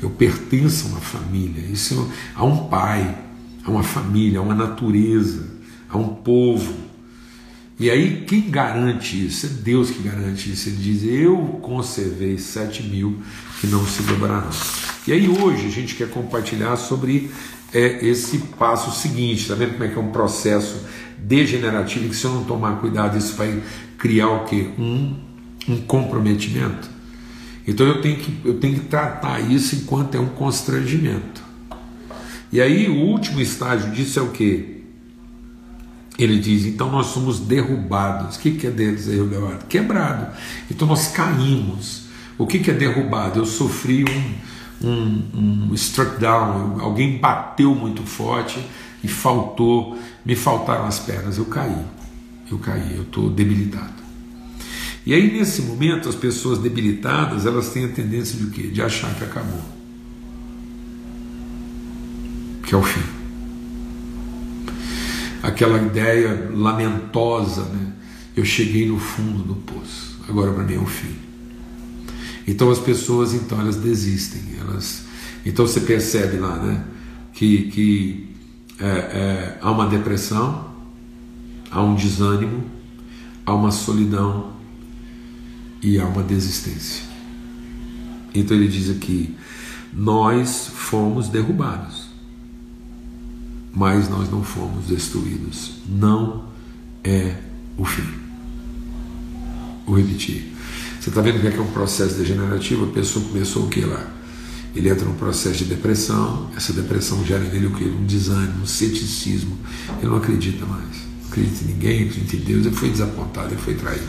Eu 0.00 0.08
pertenço 0.10 0.86
a 0.86 0.90
uma 0.90 1.00
família. 1.00 1.64
Isso 1.64 1.94
é, 1.94 2.38
a 2.38 2.44
um 2.44 2.68
pai, 2.68 3.18
a 3.64 3.70
uma 3.72 3.82
família, 3.82 4.38
a 4.38 4.42
uma 4.42 4.54
natureza, 4.54 5.44
a 5.90 5.98
um 5.98 6.06
povo. 6.06 6.72
E 7.80 7.90
aí, 7.90 8.24
quem 8.24 8.48
garante 8.48 9.26
isso? 9.26 9.46
É 9.46 9.48
Deus 9.48 9.90
que 9.90 10.04
garante 10.04 10.52
isso. 10.52 10.68
Ele 10.68 10.76
diz: 10.76 11.02
Eu 11.02 11.58
conservei 11.60 12.38
sete 12.38 12.84
mil 12.84 13.18
que 13.60 13.66
não 13.66 13.84
se 13.84 14.04
dobrarão. 14.04 14.50
E 15.04 15.12
aí, 15.12 15.28
hoje, 15.28 15.66
a 15.66 15.70
gente 15.70 15.96
quer 15.96 16.10
compartilhar 16.10 16.76
sobre 16.76 17.28
é, 17.74 18.06
esse 18.06 18.38
passo 18.56 18.92
seguinte. 18.92 19.42
Está 19.42 19.56
vendo 19.56 19.72
como 19.72 19.84
é 19.84 19.88
que 19.88 19.98
é 19.98 20.00
um 20.00 20.12
processo 20.12 20.76
degenerativo, 21.18 22.08
que 22.08 22.16
se 22.16 22.24
eu 22.24 22.32
não 22.32 22.44
tomar 22.44 22.80
cuidado, 22.80 23.16
isso 23.16 23.34
vai 23.36 23.62
criar 23.98 24.28
o 24.28 24.44
quê? 24.44 24.68
Um, 24.78 25.14
um 25.68 25.76
comprometimento. 25.82 26.88
Então 27.66 27.86
eu 27.86 28.00
tenho, 28.00 28.16
que, 28.16 28.40
eu 28.44 28.54
tenho 28.58 28.74
que 28.74 28.86
tratar 28.86 29.40
isso 29.40 29.74
enquanto 29.74 30.14
é 30.14 30.20
um 30.20 30.28
constrangimento. 30.28 31.42
E 32.52 32.60
aí 32.60 32.88
o 32.88 32.94
último 32.94 33.40
estágio 33.40 33.90
disso 33.90 34.18
é 34.18 34.22
o 34.22 34.28
que? 34.28 34.76
Ele 36.18 36.38
diz, 36.38 36.64
então 36.64 36.90
nós 36.90 37.06
somos 37.06 37.40
derrubados. 37.40 38.36
O 38.36 38.38
que, 38.40 38.52
que 38.52 38.66
é 38.66 38.70
derrubado? 38.70 39.66
Quebrado. 39.66 40.34
Então 40.70 40.86
nós 40.86 41.08
caímos. 41.08 42.06
O 42.38 42.46
que, 42.46 42.58
que 42.60 42.70
é 42.70 42.74
derrubado? 42.74 43.40
Eu 43.40 43.46
sofri 43.46 44.04
um, 44.82 44.88
um, 44.88 45.68
um 45.70 45.74
struck 45.74 46.18
down, 46.20 46.80
alguém 46.80 47.18
bateu 47.18 47.74
muito 47.74 48.02
forte 48.02 48.60
e 49.02 49.08
faltou 49.08 49.98
me 50.24 50.34
faltaram 50.34 50.86
as 50.86 50.98
pernas, 50.98 51.38
eu 51.38 51.44
caí, 51.44 51.84
eu 52.50 52.58
caí, 52.58 52.96
eu 52.96 53.02
estou 53.02 53.30
debilitado. 53.30 53.94
E 55.06 55.14
aí 55.14 55.32
nesse 55.32 55.62
momento 55.62 56.08
as 56.08 56.16
pessoas 56.16 56.58
debilitadas 56.58 57.46
elas 57.46 57.68
têm 57.68 57.84
a 57.84 57.88
tendência 57.88 58.36
de 58.36 58.50
quê? 58.50 58.62
De 58.68 58.82
achar 58.82 59.14
que 59.14 59.22
acabou, 59.22 59.62
que 62.64 62.74
é 62.74 62.78
o 62.78 62.82
fim. 62.82 63.02
Aquela 65.42 65.80
ideia 65.80 66.50
lamentosa, 66.52 67.62
né? 67.66 67.92
Eu 68.34 68.44
cheguei 68.44 68.88
no 68.88 68.98
fundo 68.98 69.44
do 69.44 69.54
poço, 69.54 70.18
agora 70.28 70.52
para 70.52 70.64
mim 70.64 70.74
é 70.74 70.78
o 70.78 70.86
fim. 70.86 71.14
Então 72.48 72.68
as 72.70 72.80
pessoas 72.80 73.32
então 73.32 73.60
elas 73.60 73.76
desistem, 73.76 74.42
elas 74.60 75.04
então 75.44 75.64
você 75.64 75.80
percebe 75.80 76.38
lá, 76.38 76.56
né? 76.56 76.84
Que, 77.32 77.70
que 77.70 78.35
é, 78.78 78.86
é, 78.86 79.58
há 79.60 79.70
uma 79.70 79.86
depressão, 79.86 80.70
há 81.70 81.82
um 81.82 81.94
desânimo, 81.94 82.64
há 83.44 83.54
uma 83.54 83.70
solidão 83.70 84.52
e 85.82 85.98
há 85.98 86.06
uma 86.06 86.22
desistência. 86.22 87.04
Então 88.34 88.56
ele 88.56 88.68
diz 88.68 88.90
aqui: 88.90 89.34
nós 89.92 90.68
fomos 90.74 91.28
derrubados, 91.28 92.08
mas 93.72 94.08
nós 94.08 94.30
não 94.30 94.42
fomos 94.42 94.86
destruídos. 94.86 95.76
Não 95.86 96.44
é 97.02 97.36
o 97.78 97.84
fim. 97.84 98.06
Vou 99.86 99.96
repetir. 99.96 100.52
Você 101.00 101.10
está 101.10 101.20
vendo 101.22 101.46
é, 101.46 101.50
que 101.50 101.56
é 101.56 101.60
um 101.60 101.70
processo 101.70 102.16
degenerativo? 102.16 102.86
A 102.86 102.88
pessoa 102.88 103.24
começou 103.24 103.64
o 103.64 103.68
que 103.68 103.82
lá? 103.82 104.15
Ele 104.76 104.90
entra 104.90 105.06
num 105.06 105.14
processo 105.14 105.56
de 105.56 105.64
depressão, 105.64 106.50
essa 106.54 106.70
depressão 106.70 107.24
gera 107.24 107.42
nele 107.42 107.68
o 107.68 107.70
que? 107.70 107.84
Um 107.84 108.04
desânimo, 108.04 108.62
um 108.62 108.66
ceticismo. 108.66 109.56
Ele 109.98 110.10
não 110.10 110.18
acredita 110.18 110.66
mais. 110.66 110.84
Não 111.22 111.28
acredita 111.30 111.64
em 111.64 111.66
ninguém, 111.68 112.02
acredita 112.02 112.36
em 112.36 112.40
Deus. 112.40 112.66
Ele 112.66 112.76
foi 112.76 112.90
desapontado, 112.90 113.48
ele 113.48 113.60
foi 113.60 113.74
traído. 113.74 114.04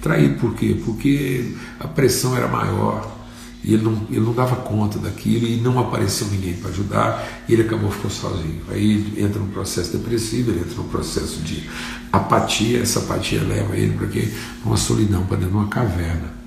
Traído 0.00 0.38
por 0.38 0.54
quê? 0.54 0.80
Porque 0.84 1.56
a 1.80 1.88
pressão 1.88 2.36
era 2.36 2.46
maior 2.46 3.18
e 3.62 3.74
ele 3.74 3.82
não, 3.82 4.06
ele 4.08 4.20
não 4.20 4.32
dava 4.32 4.56
conta 4.56 4.98
daquilo 4.98 5.46
e 5.46 5.56
não 5.56 5.78
apareceu 5.78 6.26
ninguém 6.28 6.54
para 6.54 6.70
ajudar 6.70 7.28
e 7.48 7.52
ele 7.52 7.62
acabou 7.62 7.90
ficando 7.90 8.12
sozinho. 8.12 8.60
Aí 8.70 8.92
ele 8.92 9.22
entra 9.22 9.40
num 9.40 9.48
processo 9.48 9.92
depressivo, 9.92 10.52
ele 10.52 10.60
entra 10.60 10.76
num 10.76 10.88
processo 10.88 11.40
de 11.40 11.68
apatia, 12.12 12.80
essa 12.80 13.00
apatia 13.00 13.42
leva 13.42 13.76
ele 13.76 13.92
para 13.92 14.06
quê? 14.06 14.28
Uma 14.64 14.76
solidão, 14.76 15.26
para 15.26 15.36
dentro 15.36 15.52
de 15.52 15.58
uma 15.58 15.68
caverna. 15.68 16.39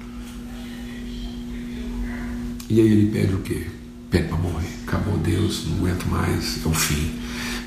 E 2.74 2.82
aí 2.82 2.92
ele 2.92 3.12
pede 3.12 3.36
o 3.36 3.38
quê? 3.38 3.68
Pede 4.10 4.30
para 4.30 4.38
morrer. 4.38 4.68
Acabou 4.88 5.16
Deus, 5.20 5.68
não 5.68 5.78
aguento 5.78 6.06
mais, 6.06 6.66
é 6.66 6.68
o 6.68 6.74
fim. 6.74 7.20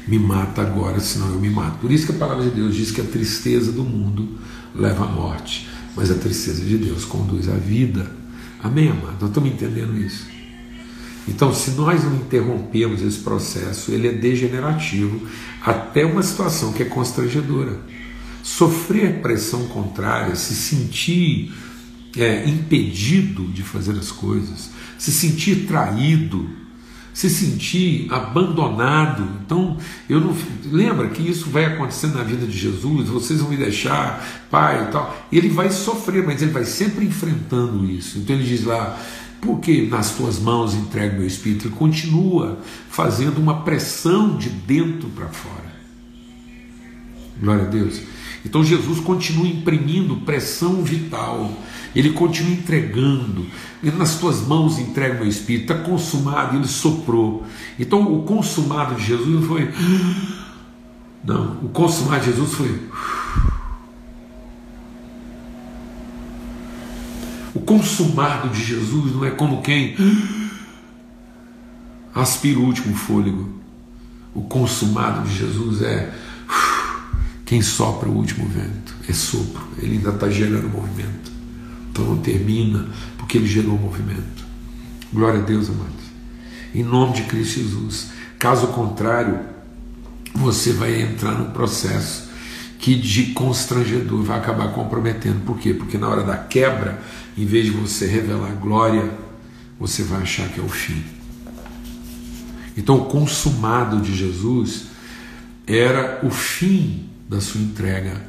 Me 0.09 0.19
mata 0.19 0.63
agora, 0.63 0.99
senão 0.99 1.29
eu 1.29 1.39
me 1.39 1.49
mato. 1.49 1.79
Por 1.79 1.93
isso 1.93 2.07
que 2.07 2.13
a 2.13 2.17
palavra 2.17 2.43
de 2.43 2.51
Deus 2.51 2.75
diz 2.75 2.91
que 2.91 3.01
a 3.01 3.05
tristeza 3.05 3.71
do 3.71 3.85
mundo 3.85 4.37
leva 4.75 5.05
à 5.05 5.07
morte, 5.07 5.69
mas 5.95 6.11
a 6.11 6.15
tristeza 6.15 6.65
de 6.65 6.77
Deus 6.77 7.05
conduz 7.05 7.49
à 7.49 7.55
vida. 7.55 8.11
Amém, 8.61 8.89
amado? 8.89 9.19
Nós 9.21 9.29
estamos 9.29 9.49
entendendo 9.49 9.97
isso. 9.97 10.27
Então, 11.29 11.55
se 11.55 11.71
nós 11.73 12.03
não 12.03 12.17
interrompemos 12.17 13.01
esse 13.01 13.19
processo, 13.19 13.93
ele 13.93 14.09
é 14.09 14.13
degenerativo 14.13 15.25
até 15.63 16.05
uma 16.05 16.23
situação 16.25 16.73
que 16.73 16.83
é 16.83 16.87
constrangedora. 16.87 17.79
Sofrer 18.43 19.21
pressão 19.23 19.69
contrária, 19.69 20.35
se 20.35 20.57
sentir 20.57 21.55
é, 22.17 22.49
impedido 22.49 23.45
de 23.45 23.63
fazer 23.63 23.93
as 23.93 24.11
coisas, 24.11 24.71
se 24.99 25.13
sentir 25.13 25.67
traído, 25.67 26.49
se 27.13 27.31
sentir 27.31 28.13
abandonado. 28.13 29.27
Então, 29.45 29.79
eu 30.09 30.21
não 30.21 30.37
lembra 30.71 31.09
que 31.09 31.23
isso 31.23 31.49
vai 31.49 31.65
acontecer 31.65 32.09
na 32.09 32.23
vida 32.23 32.47
de 32.47 32.57
Jesus, 32.57 33.09
vocês 33.09 33.41
vão 33.41 33.49
me 33.49 33.57
deixar, 33.57 34.47
pai 34.51 34.85
e 34.85 34.93
tal. 34.93 35.27
Ele 35.33 35.49
vai 35.49 35.71
sofrer, 35.71 36.25
mas 36.25 36.43
ele 36.43 36.53
vai 36.53 36.65
sempre 36.65 37.07
enfrentando 37.07 37.85
isso. 37.91 38.19
Então 38.19 38.37
ele 38.37 38.45
diz 38.45 38.65
lá, 38.65 38.99
porque 39.41 39.87
nas 39.87 40.11
tuas 40.11 40.39
mãos 40.39 40.75
entrego 40.75 41.17
meu 41.17 41.27
espírito, 41.27 41.69
ele 41.69 41.75
continua 41.75 42.59
fazendo 42.91 43.39
uma 43.39 43.63
pressão 43.63 44.37
de 44.37 44.51
dentro 44.51 45.09
para 45.09 45.29
fora. 45.29 45.77
Glória 47.41 47.65
a 47.65 47.69
Deus. 47.69 48.01
Então 48.45 48.63
Jesus 48.63 49.01
continua 49.01 49.47
imprimindo 49.47 50.17
pressão 50.17 50.83
vital, 50.83 51.51
ele 51.99 52.11
continua 52.11 52.53
entregando, 52.53 53.47
nas 53.83 54.19
tuas 54.19 54.47
mãos 54.47 54.79
entrega 54.79 55.15
o 55.15 55.19
meu 55.21 55.29
espírito, 55.29 55.73
está 55.73 55.83
consumado, 55.83 56.57
ele 56.57 56.69
soprou. 56.69 57.45
Então 57.79 58.15
o 58.15 58.23
consumado 58.23 58.95
de 58.97 59.05
Jesus 59.05 59.47
foi. 59.47 59.71
Não, 61.25 61.59
o 61.63 61.69
consumado 61.69 62.25
de 62.25 62.31
Jesus 62.31 62.53
foi. 62.53 62.81
O 67.55 67.61
consumado 67.61 68.49
de 68.51 68.63
Jesus 68.63 69.15
não 69.15 69.25
é 69.25 69.31
como 69.31 69.63
quem 69.63 69.97
aspira 72.15 72.59
o 72.59 72.65
último 72.65 72.95
fôlego. 72.95 73.49
O 74.35 74.43
consumado 74.43 75.27
de 75.27 75.35
Jesus 75.35 75.83
é 75.83 76.15
quem 77.47 77.63
sopra 77.63 78.09
o 78.09 78.13
último 78.13 78.47
vento 78.49 78.97
é 79.09 79.13
sopro, 79.13 79.67
ele 79.79 79.97
ainda 79.97 80.11
está 80.11 80.29
gerando 80.29 80.69
movimento. 80.69 81.36
Então 82.03 82.19
termina, 82.19 82.87
porque 83.17 83.39
ele 83.39 83.47
gerou 83.47 83.79
movimento. 83.79 84.45
Glória 85.11 85.41
a 85.41 85.43
Deus, 85.43 85.71
amados. 85.71 86.05
Em 86.75 86.83
nome 86.83 87.15
de 87.15 87.23
Cristo 87.23 87.61
Jesus. 87.61 88.11
Caso 88.39 88.67
contrário, 88.69 89.41
você 90.35 90.73
vai 90.73 91.01
entrar 91.01 91.33
num 91.33 91.53
processo 91.53 92.29
que 92.79 92.95
de 92.95 93.33
constrangedor 93.33 94.23
vai 94.23 94.39
acabar 94.39 94.73
comprometendo. 94.73 95.43
Por 95.47 95.59
quê? 95.59 95.73
Porque 95.73 95.97
na 95.97 96.07
hora 96.09 96.23
da 96.23 96.37
quebra, 96.37 97.03
em 97.37 97.47
vez 97.47 97.65
de 97.65 97.71
você 97.71 98.07
revelar 98.07 98.53
glória, 98.61 99.11
você 99.81 100.03
vai 100.03 100.21
achar 100.21 100.49
que 100.51 100.61
é 100.61 100.63
o 100.63 100.69
fim. 100.69 101.03
Então, 102.77 102.97
o 102.99 103.05
consumado 103.07 104.03
de 104.03 104.15
Jesus 104.15 104.89
era 105.67 106.21
o 106.23 106.31
fim 106.31 107.09
da 107.27 107.41
sua 107.41 107.61
entrega, 107.61 108.23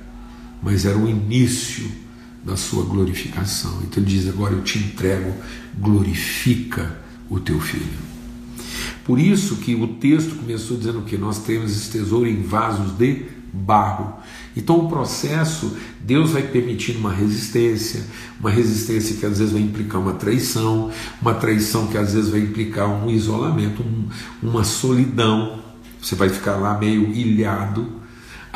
mas 0.63 0.85
era 0.85 0.97
o 0.97 1.09
início 1.09 2.06
da 2.43 2.55
sua 2.55 2.83
glorificação. 2.83 3.81
Então 3.83 4.01
ele 4.01 4.11
diz: 4.11 4.27
Agora 4.27 4.53
eu 4.53 4.61
te 4.61 4.79
entrego, 4.79 5.33
glorifica 5.77 6.97
o 7.29 7.39
teu 7.39 7.59
filho. 7.59 8.07
Por 9.05 9.19
isso 9.19 9.57
que 9.57 9.73
o 9.75 9.87
texto 9.87 10.35
começou 10.35 10.77
dizendo 10.77 11.01
que 11.01 11.17
nós 11.17 11.39
temos 11.39 11.71
esse 11.71 11.89
tesouro 11.89 12.27
em 12.27 12.41
vasos 12.41 12.91
de 12.97 13.25
barro. 13.53 14.13
Então 14.55 14.79
o 14.79 14.89
processo, 14.89 15.77
Deus 16.01 16.31
vai 16.31 16.43
permitindo 16.43 16.99
uma 16.99 17.13
resistência, 17.13 18.05
uma 18.39 18.49
resistência 18.49 19.15
que 19.15 19.25
às 19.25 19.39
vezes 19.39 19.53
vai 19.53 19.61
implicar 19.61 20.01
uma 20.01 20.13
traição, 20.13 20.91
uma 21.21 21.33
traição 21.33 21.87
que 21.87 21.97
às 21.97 22.13
vezes 22.13 22.29
vai 22.29 22.41
implicar 22.41 22.87
um 22.89 23.09
isolamento, 23.09 23.81
um, 23.81 24.09
uma 24.41 24.63
solidão. 24.63 25.59
Você 26.01 26.15
vai 26.15 26.29
ficar 26.29 26.55
lá 26.55 26.77
meio 26.77 27.11
ilhado, 27.13 27.87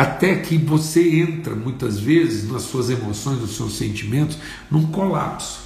até 0.02 0.34
que 0.38 0.58
você 0.58 1.22
entra 1.22 1.54
muitas 1.54 2.00
vezes 2.00 2.52
nas 2.52 2.64
suas 2.64 2.90
emoções, 2.90 3.40
nos 3.40 3.56
seus 3.56 3.74
sentimentos, 3.78 4.36
num 4.72 4.88
colapso. 4.88 5.62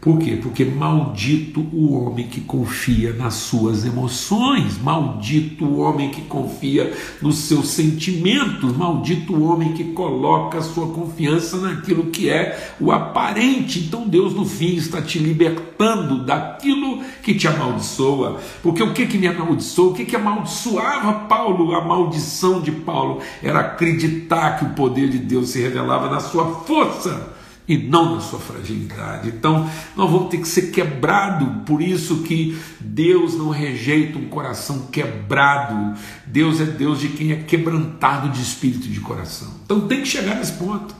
Por 0.00 0.18
quê? 0.20 0.38
Porque 0.40 0.64
maldito 0.64 1.60
o 1.60 1.92
homem 1.92 2.28
que 2.28 2.40
confia 2.40 3.12
nas 3.12 3.34
suas 3.34 3.84
emoções, 3.84 4.78
maldito 4.80 5.66
o 5.66 5.80
homem 5.80 6.08
que 6.08 6.22
confia 6.22 6.96
nos 7.20 7.36
seus 7.36 7.68
sentimentos, 7.68 8.74
maldito 8.74 9.34
o 9.34 9.42
homem 9.42 9.74
que 9.74 9.84
coloca 9.92 10.58
a 10.58 10.62
sua 10.62 10.86
confiança 10.94 11.58
naquilo 11.58 12.06
que 12.06 12.30
é 12.30 12.74
o 12.80 12.90
aparente. 12.90 13.80
Então 13.80 14.08
Deus 14.08 14.32
no 14.32 14.46
fim 14.46 14.76
está 14.76 15.02
te 15.02 15.18
libertando 15.18 16.24
daquilo 16.24 17.02
que 17.22 17.34
te 17.34 17.46
amaldiçoa. 17.46 18.40
Porque 18.62 18.82
o 18.82 18.92
que 18.92 19.06
que 19.06 19.18
me 19.18 19.28
amaldiçoou? 19.28 19.90
O 19.90 19.94
que 19.94 20.04
que 20.04 20.16
amaldiçoava 20.16 21.26
Paulo? 21.26 21.74
A 21.74 21.84
maldição 21.84 22.60
de 22.60 22.72
Paulo 22.72 23.20
era 23.42 23.60
acreditar 23.60 24.58
que 24.58 24.64
o 24.64 24.70
poder 24.70 25.08
de 25.08 25.18
Deus 25.18 25.50
se 25.50 25.60
revelava 25.60 26.10
na 26.10 26.20
sua 26.20 26.46
força 26.62 27.36
e 27.68 27.76
não 27.76 28.14
na 28.14 28.20
sua 28.20 28.38
fragilidade. 28.38 29.28
Então, 29.28 29.68
nós 29.94 30.10
vamos 30.10 30.30
ter 30.30 30.38
que 30.38 30.48
ser 30.48 30.70
quebrado, 30.70 31.64
por 31.66 31.82
isso 31.82 32.22
que 32.22 32.58
Deus 32.80 33.36
não 33.36 33.50
rejeita 33.50 34.18
um 34.18 34.28
coração 34.28 34.86
quebrado. 34.90 35.94
Deus 36.26 36.60
é 36.60 36.64
Deus 36.64 36.98
de 36.98 37.08
quem 37.10 37.32
é 37.32 37.36
quebrantado 37.36 38.30
de 38.30 38.40
espírito 38.40 38.86
e 38.86 38.90
de 38.90 39.00
coração. 39.00 39.48
Então, 39.64 39.82
tem 39.82 40.00
que 40.00 40.08
chegar 40.08 40.36
nesse 40.36 40.52
ponto. 40.52 40.97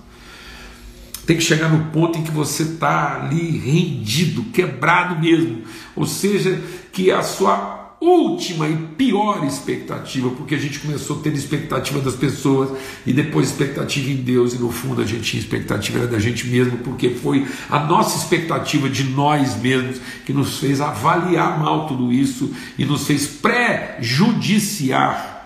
Tem 1.29 1.37
que 1.37 1.43
chegar 1.43 1.69
no 1.69 1.93
ponto 1.93 2.19
em 2.19 2.23
que 2.23 2.31
você 2.31 2.63
está 2.63 3.21
ali 3.21 3.59
rendido, 3.59 4.45
quebrado 4.45 5.21
mesmo. 5.21 5.59
Ou 5.95 6.07
seja, 6.07 6.59
que 6.91 7.11
a 7.11 7.23
sua 7.23 7.97
última 8.01 8.67
e 8.67 8.75
pior 8.97 9.45
expectativa, 9.45 10.31
porque 10.31 10.55
a 10.55 10.59
gente 10.59 10.79
começou 10.79 11.19
a 11.19 11.23
ter 11.23 11.35
expectativa 11.35 12.01
das 12.01 12.15
pessoas 12.15 12.71
e 13.05 13.13
depois 13.13 13.51
expectativa 13.51 14.09
em 14.09 14.17
Deus, 14.17 14.55
e 14.55 14.59
no 14.59 14.71
fundo 14.71 15.03
a 15.03 15.05
gente 15.05 15.21
tinha 15.21 15.43
expectativa 15.43 16.07
da 16.07 16.19
gente 16.19 16.47
mesmo, 16.47 16.79
porque 16.79 17.11
foi 17.11 17.47
a 17.69 17.81
nossa 17.81 18.17
expectativa 18.17 18.89
de 18.89 19.05
nós 19.05 19.55
mesmos 19.61 20.01
que 20.25 20.33
nos 20.33 20.59
fez 20.59 20.81
avaliar 20.81 21.61
mal 21.61 21.87
tudo 21.87 22.11
isso 22.11 22.55
e 22.79 22.87
nos 22.87 23.07
fez 23.07 23.27
pré-judiciar 23.27 25.38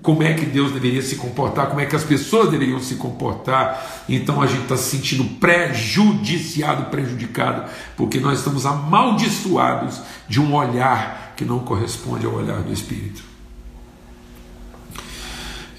como 0.00 0.22
é 0.22 0.32
que 0.32 0.46
Deus 0.46 0.72
deveria 0.72 1.02
se 1.02 1.16
comportar, 1.16 1.68
como 1.68 1.80
é 1.80 1.86
que 1.86 1.94
as 1.94 2.04
pessoas 2.04 2.50
deveriam 2.50 2.80
se 2.80 2.94
comportar. 2.94 4.04
Então 4.08 4.40
a 4.40 4.46
gente 4.46 4.62
está 4.62 4.76
se 4.76 4.96
sentindo 4.96 5.24
prejudiciado, 5.38 6.84
prejudicado, 6.86 7.70
porque 7.96 8.18
nós 8.18 8.38
estamos 8.38 8.64
amaldiçoados 8.64 10.00
de 10.28 10.40
um 10.40 10.54
olhar 10.54 11.34
que 11.36 11.44
não 11.44 11.58
corresponde 11.60 12.24
ao 12.24 12.34
olhar 12.34 12.62
do 12.62 12.72
Espírito. 12.72 13.22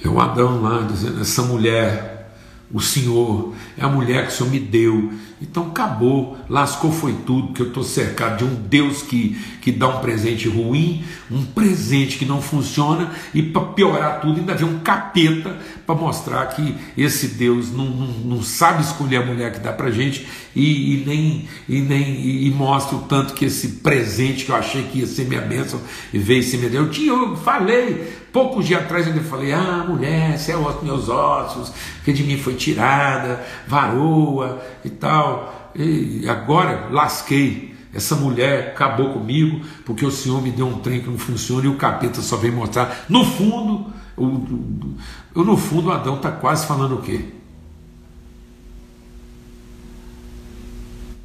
É 0.03 0.07
o 0.07 0.19
Adão 0.19 0.61
lá 0.61 0.81
dizendo: 0.81 1.21
essa 1.21 1.41
mulher, 1.41 2.33
o 2.71 2.81
Senhor, 2.81 3.53
é 3.77 3.83
a 3.83 3.87
mulher 3.87 4.27
que 4.27 4.33
o 4.33 4.35
Senhor 4.35 4.49
me 4.49 4.59
deu, 4.59 5.11
então 5.41 5.67
acabou, 5.67 6.37
lascou 6.49 6.91
foi 6.91 7.13
tudo, 7.25 7.53
que 7.53 7.61
eu 7.61 7.67
estou 7.67 7.83
cercado 7.83 8.37
de 8.37 8.43
um 8.45 8.55
Deus 8.55 9.01
que, 9.01 9.37
que 9.61 9.71
dá 9.71 9.87
um 9.87 9.99
presente 9.99 10.47
ruim, 10.47 11.03
um 11.29 11.43
presente 11.43 12.17
que 12.17 12.25
não 12.25 12.41
funciona, 12.41 13.11
e 13.33 13.41
para 13.41 13.61
piorar 13.61 14.21
tudo, 14.21 14.39
ainda 14.39 14.55
vem 14.55 14.67
um 14.67 14.79
capeta 14.79 15.57
para 15.85 15.95
mostrar 15.95 16.45
que 16.47 16.75
esse 16.97 17.29
Deus 17.29 17.71
não, 17.71 17.85
não, 17.85 18.07
não, 18.07 18.43
sabe 18.43 18.83
escolher 18.83 19.17
a 19.17 19.25
mulher 19.25 19.51
que 19.51 19.59
dá 19.59 19.73
para 19.73 19.91
gente 19.91 20.25
e, 20.55 20.93
e, 20.93 21.05
nem, 21.05 21.47
e, 21.67 21.81
nem 21.81 22.45
e 22.45 22.49
mostra 22.51 22.95
o 22.95 23.01
tanto 23.01 23.33
que 23.33 23.45
esse 23.45 23.67
presente 23.67 24.45
que 24.45 24.51
eu 24.51 24.55
achei 24.55 24.83
que 24.83 24.99
ia 24.99 25.07
ser 25.07 25.25
minha 25.25 25.41
bênção 25.41 25.81
e 26.13 26.17
veio 26.17 26.43
ser 26.43 26.57
minha 26.57 26.69
Deus. 26.69 26.85
Eu, 26.85 26.91
tinha, 26.91 27.11
eu 27.11 27.35
falei, 27.35 28.13
poucos 28.33 28.65
dias 28.65 28.81
atrás 28.81 29.07
eu 29.07 29.23
falei: 29.23 29.53
Ah, 29.53 29.85
mulher, 29.87 30.37
você 30.37 30.51
é 30.51 30.57
os 30.57 30.81
meus 30.81 31.07
ossos, 31.07 31.71
que 32.03 32.11
de 32.11 32.23
mim 32.23 32.37
foi 32.37 32.55
tirada, 32.55 33.45
varoa 33.67 34.61
e 34.83 34.89
tal. 34.89 35.32
E 35.75 36.27
agora 36.27 36.89
lasquei. 36.91 37.73
Essa 37.93 38.15
mulher 38.15 38.69
acabou 38.69 39.13
comigo 39.13 39.61
porque 39.85 40.03
o 40.03 40.11
Senhor 40.11 40.41
me 40.41 40.51
deu 40.51 40.67
um 40.67 40.79
trem 40.79 41.01
que 41.01 41.09
não 41.09 41.17
funciona 41.17 41.65
e 41.65 41.69
o 41.69 41.75
capeta 41.75 42.21
só 42.21 42.37
vem 42.37 42.51
mostrar. 42.51 43.05
No 43.07 43.23
fundo, 43.23 43.93
eu, 44.17 45.43
no 45.43 45.57
fundo, 45.57 45.91
Adão 45.91 46.15
está 46.15 46.31
quase 46.31 46.65
falando 46.65 46.95
o 46.95 47.01
quê? 47.01 47.25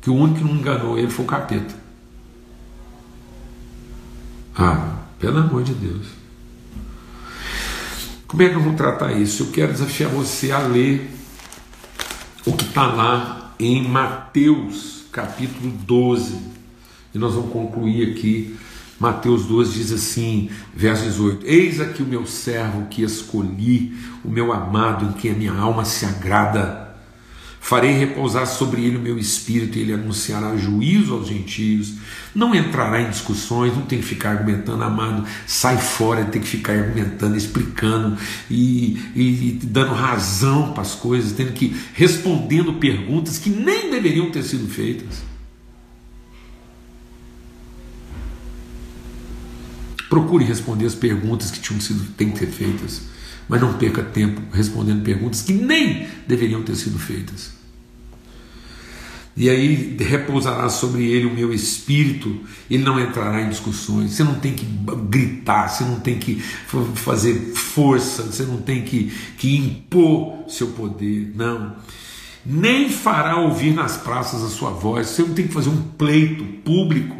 Que 0.02 0.10
o 0.10 0.14
único 0.14 0.38
que 0.38 0.44
não 0.44 0.56
enganou 0.56 0.98
ele 0.98 1.10
foi 1.10 1.24
o 1.24 1.28
capeta. 1.28 1.74
Ah, 4.56 4.96
pelo 5.18 5.38
amor 5.38 5.62
de 5.62 5.72
Deus. 5.72 6.06
Como 8.26 8.42
é 8.42 8.48
que 8.48 8.56
eu 8.56 8.62
vou 8.62 8.74
tratar 8.74 9.12
isso? 9.12 9.44
Eu 9.44 9.50
quero 9.52 9.72
desafiar 9.72 10.10
você 10.10 10.52
a 10.52 10.58
ler 10.58 11.10
o 12.44 12.52
que 12.52 12.64
está 12.64 12.86
lá 12.86 13.37
em 13.58 13.86
Mateus 13.86 15.04
capítulo 15.10 15.70
12. 15.70 16.38
E 17.14 17.18
nós 17.18 17.34
vamos 17.34 17.52
concluir 17.52 18.12
aqui. 18.12 18.56
Mateus 19.00 19.46
12 19.46 19.74
diz 19.74 19.92
assim, 19.92 20.50
verso 20.74 21.04
18: 21.04 21.46
Eis 21.46 21.80
aqui 21.80 22.02
o 22.02 22.06
meu 22.06 22.26
servo 22.26 22.86
que 22.86 23.02
escolhi, 23.02 23.96
o 24.24 24.28
meu 24.28 24.52
amado, 24.52 25.06
em 25.06 25.12
quem 25.12 25.32
a 25.32 25.34
minha 25.34 25.52
alma 25.52 25.84
se 25.84 26.04
agrada. 26.04 26.87
Farei 27.68 27.92
repousar 27.92 28.46
sobre 28.46 28.82
ele 28.82 28.96
o 28.96 29.00
meu 29.00 29.18
espírito 29.18 29.76
e 29.76 29.82
ele 29.82 29.92
anunciará 29.92 30.56
juízo 30.56 31.12
aos 31.12 31.28
gentios. 31.28 31.96
Não 32.34 32.54
entrará 32.54 33.02
em 33.02 33.10
discussões, 33.10 33.76
não 33.76 33.82
tem 33.82 33.98
que 33.98 34.06
ficar 34.06 34.30
argumentando, 34.30 34.82
amado. 34.82 35.28
Sai 35.46 35.76
fora, 35.76 36.24
tem 36.24 36.40
que 36.40 36.48
ficar 36.48 36.72
argumentando, 36.72 37.36
explicando 37.36 38.16
e, 38.50 38.98
e, 39.14 39.48
e 39.48 39.60
dando 39.64 39.92
razão 39.92 40.72
para 40.72 40.80
as 40.80 40.94
coisas, 40.94 41.32
tendo 41.32 41.52
que 41.52 41.78
respondendo 41.92 42.72
perguntas 42.72 43.36
que 43.36 43.50
nem 43.50 43.90
deveriam 43.90 44.30
ter 44.30 44.44
sido 44.44 44.66
feitas. 44.66 45.18
Procure 50.08 50.42
responder 50.42 50.86
as 50.86 50.94
perguntas 50.94 51.50
que 51.50 51.60
tinham 51.60 51.82
sido 51.82 52.02
têm 52.16 52.30
que 52.30 52.38
ser 52.38 52.46
feitas 52.46 53.02
mas 53.46 53.62
não 53.62 53.72
perca 53.72 54.02
tempo 54.02 54.42
respondendo 54.52 55.02
perguntas 55.02 55.40
que 55.40 55.54
nem 55.54 56.06
deveriam 56.26 56.62
ter 56.62 56.76
sido 56.76 56.98
feitas. 56.98 57.57
E 59.40 59.48
aí 59.48 59.96
repousará 60.00 60.68
sobre 60.68 61.04
ele 61.04 61.26
o 61.26 61.32
meu 61.32 61.54
espírito, 61.54 62.40
ele 62.68 62.82
não 62.82 62.98
entrará 62.98 63.40
em 63.40 63.48
discussões. 63.48 64.10
Você 64.10 64.24
não 64.24 64.34
tem 64.40 64.52
que 64.52 64.66
gritar, 65.08 65.68
você 65.68 65.84
não 65.84 66.00
tem 66.00 66.18
que 66.18 66.42
fazer 66.96 67.52
força, 67.54 68.24
você 68.24 68.42
não 68.42 68.56
tem 68.56 68.82
que, 68.82 69.12
que 69.38 69.56
impor 69.56 70.42
seu 70.48 70.72
poder, 70.72 71.30
não. 71.36 71.76
Nem 72.44 72.90
fará 72.90 73.36
ouvir 73.36 73.72
nas 73.72 73.96
praças 73.96 74.42
a 74.42 74.48
sua 74.48 74.70
voz, 74.70 75.06
você 75.06 75.22
não 75.22 75.32
tem 75.32 75.46
que 75.46 75.54
fazer 75.54 75.68
um 75.68 75.82
pleito 75.82 76.44
público. 76.64 77.16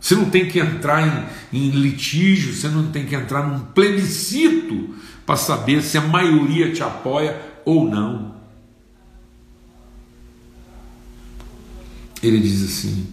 Você 0.00 0.16
não 0.16 0.30
tem 0.30 0.48
que 0.48 0.58
entrar 0.58 1.30
em, 1.52 1.68
em 1.68 1.70
litígio, 1.70 2.54
você 2.54 2.66
não 2.66 2.90
tem 2.90 3.06
que 3.06 3.14
entrar 3.14 3.46
num 3.46 3.60
plebiscito 3.66 4.96
para 5.24 5.36
saber 5.36 5.80
se 5.80 5.96
a 5.96 6.00
maioria 6.00 6.72
te 6.72 6.82
apoia 6.82 7.40
ou 7.64 7.88
não. 7.88 8.39
Ele 12.22 12.38
diz 12.40 12.62
assim: 12.62 13.06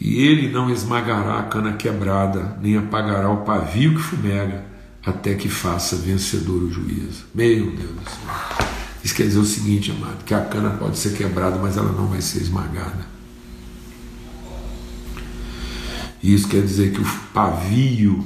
E 0.00 0.22
ele 0.22 0.50
não 0.50 0.70
esmagará 0.70 1.38
a 1.38 1.44
cana 1.44 1.74
quebrada, 1.74 2.56
nem 2.60 2.76
apagará 2.76 3.30
o 3.30 3.44
pavio 3.44 3.94
que 3.94 4.02
fumega, 4.02 4.64
até 5.04 5.34
que 5.34 5.48
faça 5.48 5.96
vencedor 5.96 6.62
o 6.62 6.70
juízo. 6.70 7.26
Meu 7.34 7.70
Deus 7.70 7.90
do 7.90 8.10
céu. 8.10 8.66
Isso 9.04 9.14
quer 9.14 9.24
dizer 9.24 9.38
o 9.38 9.44
seguinte, 9.44 9.92
amado: 9.92 10.24
que 10.24 10.34
a 10.34 10.44
cana 10.44 10.70
pode 10.70 10.98
ser 10.98 11.16
quebrada, 11.16 11.56
mas 11.58 11.76
ela 11.76 11.92
não 11.92 12.08
vai 12.08 12.20
ser 12.20 12.42
esmagada. 12.42 13.06
Isso 16.22 16.48
quer 16.48 16.62
dizer 16.62 16.92
que 16.92 17.00
o 17.00 17.06
pavio, 17.32 18.24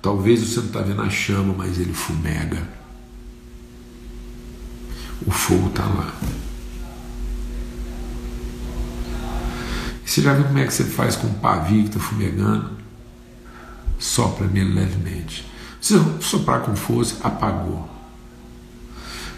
talvez 0.00 0.40
você 0.40 0.60
não 0.60 0.66
está 0.66 0.80
vendo 0.80 1.02
a 1.02 1.10
chama, 1.10 1.52
mas 1.58 1.76
ele 1.76 1.92
fumega. 1.92 2.62
O 5.26 5.30
fogo 5.32 5.68
está 5.68 5.84
lá. 5.84 6.14
Você 10.10 10.22
já 10.22 10.34
viu 10.34 10.42
como 10.42 10.58
é 10.58 10.66
que 10.66 10.74
você 10.74 10.82
faz 10.82 11.14
com 11.14 11.28
um 11.28 11.34
pavio 11.34 11.84
que 11.84 11.90
está 11.90 12.00
fumegando? 12.00 12.72
Sopra 13.96 14.44
nele 14.48 14.74
levemente. 14.74 15.46
Se 15.80 15.96
você 15.96 16.22
soprar 16.22 16.62
com 16.62 16.74
força, 16.74 17.14
apagou. 17.22 17.88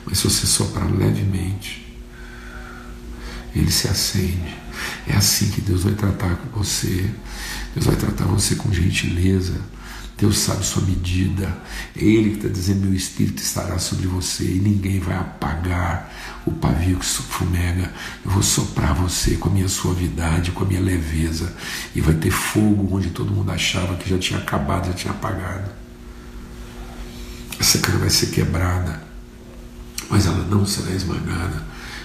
Mas 0.06 0.16
se 0.16 0.24
você 0.24 0.46
soprar 0.46 0.90
levemente, 0.90 1.86
ele 3.54 3.70
se 3.70 3.86
acende. 3.86 4.56
É 5.06 5.14
assim 5.14 5.50
que 5.50 5.60
Deus 5.60 5.84
vai 5.84 5.92
tratar 5.92 6.36
com 6.36 6.58
você. 6.58 7.10
Deus 7.74 7.84
vai 7.84 7.96
tratar 7.96 8.24
você 8.24 8.54
com 8.54 8.72
gentileza. 8.72 9.60
Deus 10.18 10.38
sabe 10.38 10.64
sua 10.64 10.82
medida. 10.82 11.56
É 11.96 12.04
Ele 12.04 12.30
que 12.30 12.36
está 12.36 12.48
dizendo: 12.48 12.86
Meu 12.86 12.94
espírito 12.94 13.42
estará 13.42 13.78
sobre 13.78 14.06
você 14.06 14.44
e 14.44 14.60
ninguém 14.60 15.00
vai 15.00 15.16
apagar 15.16 16.12
o 16.46 16.52
pavio 16.52 16.98
que 16.98 17.06
fumega. 17.06 17.92
Eu 18.24 18.30
vou 18.30 18.42
soprar 18.42 18.94
você 18.94 19.36
com 19.36 19.48
a 19.48 19.52
minha 19.52 19.68
suavidade, 19.68 20.52
com 20.52 20.64
a 20.64 20.66
minha 20.66 20.80
leveza. 20.80 21.52
E 21.94 22.00
vai 22.00 22.14
ter 22.14 22.30
fogo 22.30 22.96
onde 22.96 23.10
todo 23.10 23.32
mundo 23.32 23.50
achava 23.50 23.96
que 23.96 24.08
já 24.08 24.18
tinha 24.18 24.38
acabado, 24.38 24.86
já 24.86 24.92
tinha 24.92 25.12
apagado. 25.12 25.70
Essa 27.58 27.78
cana 27.78 27.98
vai 27.98 28.10
ser 28.10 28.26
quebrada, 28.26 29.02
mas 30.10 30.26
ela 30.26 30.44
não 30.48 30.66
será 30.66 30.90
esmagada. 30.90 31.62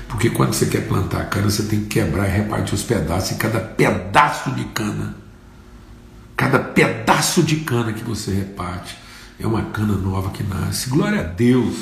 Porque 0.08 0.30
quando 0.30 0.54
você 0.54 0.67
quer 0.67 0.88
plantar 0.88 1.30
cana, 1.30 1.50
você 1.50 1.63
tem 1.63 1.82
que 1.82 1.88
quebrar 1.88 2.28
e 2.28 2.32
repartir 2.32 2.74
os 2.74 2.84
pedaços, 2.84 3.32
e 3.32 3.36
cada 3.36 3.60
pedaço 3.60 4.52
de 4.52 4.63
cana, 4.65 5.15
cada 6.38 6.60
pedaço 6.60 7.41
de 7.41 7.58
cana 7.58 7.91
que 7.91 8.04
você 8.04 8.32
reparte, 8.32 8.95
é 9.39 9.47
uma 9.47 9.63
cana 9.63 9.95
nova 9.95 10.30
que 10.30 10.43
nasce. 10.43 10.88
Glória 10.88 11.21
a 11.21 11.23
Deus, 11.23 11.76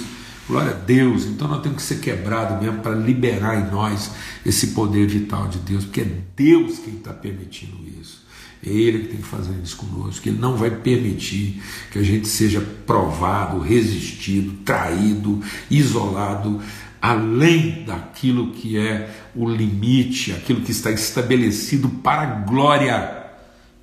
glória 0.47 0.71
a 0.71 0.75
Deus. 0.75 1.25
Então 1.25 1.49
nós 1.49 1.61
temos 1.61 1.77
que 1.77 1.83
ser 1.83 1.99
quebrados 1.99 2.61
mesmo 2.61 2.79
para 2.79 2.95
liberar 2.95 3.59
em 3.59 3.69
nós 3.69 4.11
esse 4.45 4.67
poder 4.67 5.07
vital 5.07 5.49
de 5.49 5.59
Deus, 5.59 5.83
porque 5.83 6.01
é 6.01 6.07
Deus 6.35 6.79
quem 6.79 6.95
está 6.95 7.11
permitindo 7.11 7.77
isso. 8.01 8.23
É 8.65 8.69
Ele 8.69 8.99
que 8.99 9.07
tem 9.09 9.17
que 9.17 9.27
fazer 9.27 9.53
isso 9.61 9.75
conosco. 9.75 10.27
Ele 10.27 10.39
não 10.39 10.55
vai 10.55 10.71
permitir 10.71 11.61
que 11.91 11.99
a 11.99 12.03
gente 12.03 12.27
seja 12.27 12.61
provado, 12.87 13.59
resistido, 13.59 14.53
traído, 14.63 15.41
isolado 15.69 16.61
além 17.01 17.83
daquilo 17.85 18.51
que 18.51 18.79
é 18.79 19.15
o 19.35 19.47
limite, 19.47 20.31
aquilo 20.31 20.61
que 20.61 20.71
está 20.71 20.89
estabelecido 20.89 21.87
para 21.87 22.23
a 22.23 22.25
glória 22.25 23.24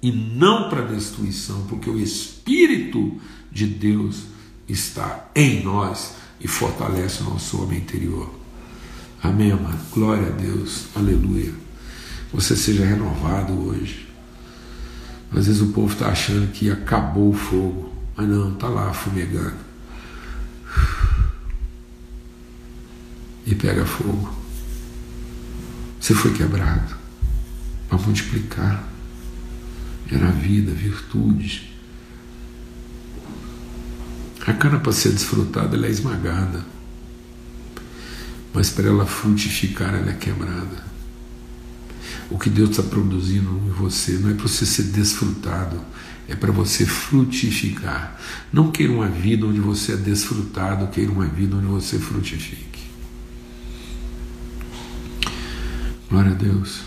e 0.02 0.10
não 0.10 0.68
para 0.68 0.82
destruição, 0.82 1.64
porque 1.68 1.88
o 1.88 1.98
Espírito 1.98 3.20
de 3.50 3.66
Deus 3.66 4.24
está 4.68 5.30
em 5.34 5.62
nós 5.62 6.14
e 6.40 6.48
fortalece 6.48 7.22
o 7.22 7.30
nosso 7.30 7.62
homem 7.62 7.78
interior. 7.78 8.28
Amém, 9.22 9.52
amado? 9.52 9.78
Glória 9.92 10.26
a 10.26 10.30
Deus, 10.30 10.86
aleluia. 10.96 11.52
Você 12.32 12.56
seja 12.56 12.84
renovado 12.84 13.52
hoje. 13.52 14.08
Às 15.30 15.46
vezes 15.46 15.62
o 15.62 15.68
povo 15.68 15.92
está 15.92 16.08
achando 16.08 16.50
que 16.50 16.70
acabou 16.70 17.30
o 17.30 17.34
fogo, 17.34 17.92
mas 18.16 18.28
não, 18.28 18.52
está 18.52 18.68
lá 18.68 18.92
fumegando. 18.92 19.72
e 23.46 23.54
pega 23.54 23.84
fogo. 23.84 24.32
Você 26.00 26.14
foi 26.14 26.32
quebrado 26.32 26.94
para 27.88 27.98
multiplicar, 27.98 28.88
gerar 30.12 30.30
vida, 30.32 30.72
virtudes. 30.72 31.62
A 34.46 34.52
cana 34.52 34.78
para 34.78 34.92
ser 34.92 35.12
desfrutada 35.12 35.76
ela 35.76 35.86
é 35.86 35.90
esmagada, 35.90 36.64
mas 38.52 38.68
para 38.68 38.88
ela 38.88 39.06
frutificar 39.06 39.94
ela 39.94 40.10
é 40.10 40.14
quebrada. 40.14 40.92
O 42.30 42.38
que 42.38 42.50
Deus 42.50 42.70
está 42.70 42.82
produzindo 42.82 43.48
em 43.66 43.70
você 43.70 44.12
não 44.12 44.30
é 44.30 44.34
para 44.34 44.48
você 44.48 44.66
ser 44.66 44.84
desfrutado, 44.84 45.80
é 46.28 46.34
para 46.34 46.52
você 46.52 46.84
frutificar. 46.84 48.20
Não 48.52 48.70
queira 48.70 48.92
uma 48.92 49.08
vida 49.08 49.46
onde 49.46 49.60
você 49.60 49.92
é 49.92 49.96
desfrutado, 49.96 50.88
queira 50.88 51.10
uma 51.10 51.26
vida 51.26 51.56
onde 51.56 51.66
você 51.66 51.98
frutifique. 51.98 52.82
Glória 56.10 56.32
a 56.32 56.34
Deus. 56.34 56.80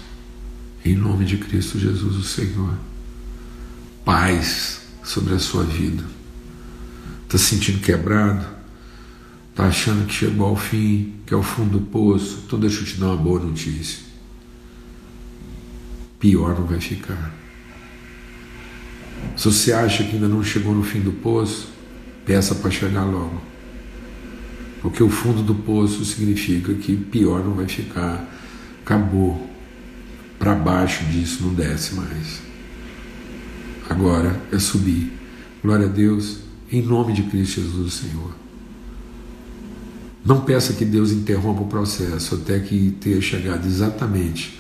Em 0.84 0.96
nome 0.96 1.26
de 1.26 1.38
Cristo 1.38 1.80
Jesus, 1.80 2.16
o 2.16 2.24
Senhor. 2.24 2.76
Paz 4.06 4.82
sobre 5.04 5.34
a 5.34 5.40
sua 5.40 5.64
vida. 5.64 6.04
Está 7.24 7.40
se 7.40 7.46
sentindo 7.46 7.80
quebrado? 7.80 8.46
Está 9.50 9.66
achando 9.66 10.06
que 10.06 10.14
chegou 10.14 10.48
ao 10.48 10.56
fim, 10.56 11.16
que 11.26 11.34
é 11.34 11.38
o 11.38 11.42
fundo 11.42 11.80
do 11.80 11.86
poço? 11.88 12.44
Então 12.46 12.60
deixa 12.60 12.82
eu 12.82 12.86
te 12.86 13.00
dar 13.00 13.08
uma 13.08 13.18
boa 13.18 13.40
notícia. 13.40 14.06
Pior 16.20 16.58
não 16.58 16.68
vai 16.68 16.80
ficar. 16.80 17.34
Se 19.36 19.46
você 19.46 19.74
acha 19.74 20.04
que 20.04 20.16
ainda 20.16 20.28
não 20.28 20.44
chegou 20.44 20.76
no 20.76 20.84
fim 20.84 21.00
do 21.00 21.12
poço, 21.12 21.70
peça 22.26 22.54
para 22.54 22.70
chegar 22.70 23.06
logo. 23.06 23.42
Porque 24.82 25.02
o 25.02 25.10
fundo 25.10 25.42
do 25.42 25.56
poço 25.56 26.06
significa 26.06 26.74
que 26.76 26.96
pior 26.96 27.44
não 27.44 27.54
vai 27.54 27.68
ficar. 27.68 28.24
Acabou. 28.84 29.50
Para 30.38 30.54
baixo 30.54 31.04
disso 31.06 31.44
não 31.44 31.56
desce 31.56 31.96
mais. 31.96 32.55
Agora 33.90 34.42
é 34.52 34.60
subir. 34.60 35.12
Glória 35.64 35.86
a 35.86 35.90
Deus, 35.90 36.40
em 36.72 36.82
nome 36.82 37.14
de 37.14 37.24
Cristo 37.24 37.62
Jesus, 37.62 37.94
Senhor. 37.94 38.36
Não 40.24 40.42
peça 40.42 40.74
que 40.74 40.86
Deus 40.86 41.12
interrompa 41.12 41.62
o 41.62 41.68
processo 41.68 42.36
até 42.36 42.60
que 42.60 42.96
tenha 43.00 43.22
chegado 43.22 43.66
exatamente 43.68 44.60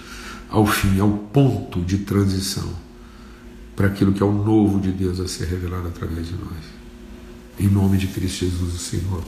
ao 0.50 0.66
fim, 0.66 1.00
ao 1.00 1.10
ponto 1.10 1.82
de 1.82 2.00
transição 2.00 2.86
para 3.76 3.88
aquilo 3.88 4.14
que 4.14 4.24
é 4.24 4.26
o 4.26 4.32
novo 4.32 4.80
de 4.80 4.92
Deus 4.92 5.20
a 5.20 5.28
ser 5.28 5.48
revelado 5.48 5.88
através 5.88 6.28
de 6.28 6.34
nós. 6.34 6.64
Em 7.60 7.68
nome 7.68 7.98
de 7.98 8.08
Cristo 8.08 8.46
Jesus, 8.46 8.74
o 8.74 8.78
Senhor. 8.78 9.24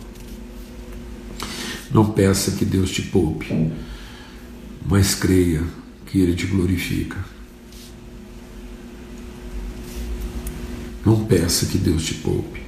Não 1.91 2.11
peça 2.11 2.51
que 2.51 2.65
Deus 2.65 2.89
te 2.89 3.01
poupe, 3.01 3.71
mas 4.85 5.15
creia 5.15 5.63
que 6.05 6.19
Ele 6.19 6.35
te 6.35 6.45
glorifica. 6.45 7.17
Não 11.07 11.23
peça 11.23 11.67
que 11.67 11.77
Deus 11.77 12.03
te 12.03 12.15
poupe, 12.15 12.61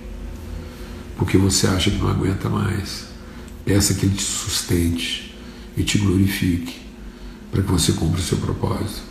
porque 1.17 1.37
você 1.37 1.67
acha 1.67 1.91
que 1.91 1.97
não 1.97 2.07
aguenta 2.07 2.47
mais. 2.47 3.07
Peça 3.65 3.93
que 3.93 4.05
Ele 4.05 4.15
te 4.15 4.23
sustente 4.23 5.35
e 5.75 5.83
te 5.83 5.97
glorifique, 5.97 6.79
para 7.51 7.61
que 7.61 7.69
você 7.69 7.91
cumpra 7.91 8.17
o 8.17 8.23
seu 8.23 8.37
propósito. 8.37 9.01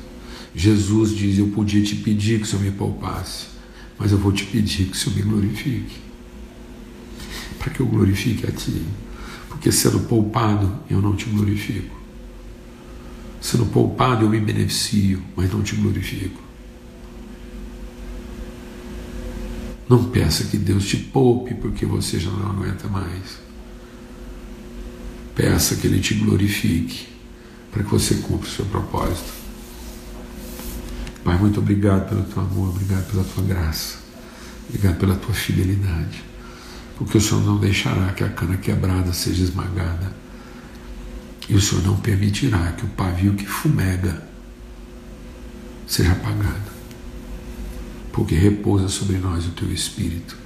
Jesus 0.54 1.14
diz: 1.14 1.38
Eu 1.38 1.48
podia 1.48 1.82
te 1.82 1.94
pedir 1.96 2.38
que 2.38 2.44
o 2.44 2.46
Senhor 2.46 2.62
me 2.62 2.70
poupasse, 2.70 3.48
mas 3.98 4.12
eu 4.12 4.16
vou 4.16 4.32
te 4.32 4.46
pedir 4.46 4.86
que 4.86 4.92
o 4.92 4.96
Senhor 4.96 5.16
me 5.16 5.22
glorifique. 5.22 5.96
Para 7.58 7.70
que 7.70 7.80
eu 7.80 7.86
glorifique 7.86 8.46
a 8.46 8.50
Ti. 8.50 8.82
Porque 9.50 9.70
sendo 9.70 10.00
poupado, 10.00 10.74
eu 10.88 11.02
não 11.02 11.14
te 11.14 11.26
glorifico. 11.26 11.94
Sendo 13.42 13.66
poupado, 13.66 14.24
eu 14.24 14.30
me 14.30 14.40
beneficio, 14.40 15.22
mas 15.36 15.52
não 15.52 15.62
te 15.62 15.76
glorifico. 15.76 16.47
Não 19.88 20.04
peça 20.04 20.44
que 20.44 20.56
Deus 20.56 20.86
te 20.86 20.96
poupe 20.96 21.54
porque 21.54 21.86
você 21.86 22.18
já 22.20 22.30
não 22.30 22.50
aguenta 22.50 22.88
mais. 22.88 23.38
Peça 25.34 25.76
que 25.76 25.86
Ele 25.86 26.00
te 26.00 26.14
glorifique 26.14 27.08
para 27.70 27.82
que 27.82 27.90
você 27.90 28.16
cumpra 28.16 28.46
o 28.46 28.50
seu 28.50 28.66
propósito. 28.66 29.32
Pai, 31.24 31.38
muito 31.38 31.60
obrigado 31.60 32.08
pelo 32.08 32.24
teu 32.24 32.42
amor, 32.42 32.70
obrigado 32.70 33.10
pela 33.10 33.24
tua 33.24 33.44
graça, 33.44 33.98
obrigado 34.68 34.98
pela 34.98 35.14
tua 35.16 35.34
fidelidade 35.34 36.28
porque 36.98 37.16
o 37.16 37.20
Senhor 37.20 37.44
não 37.44 37.58
deixará 37.58 38.12
que 38.12 38.24
a 38.24 38.28
cana 38.28 38.56
quebrada 38.56 39.12
seja 39.12 39.44
esmagada, 39.44 40.12
e 41.48 41.54
o 41.54 41.60
Senhor 41.60 41.84
não 41.84 41.96
permitirá 41.96 42.72
que 42.72 42.84
o 42.84 42.88
pavio 42.88 43.34
que 43.34 43.46
fumega 43.46 44.20
seja 45.86 46.12
apagado, 46.12 46.67
porque 48.18 48.34
repousa 48.34 48.88
sobre 48.88 49.16
nós 49.16 49.46
o 49.46 49.50
teu 49.50 49.72
Espírito. 49.72 50.36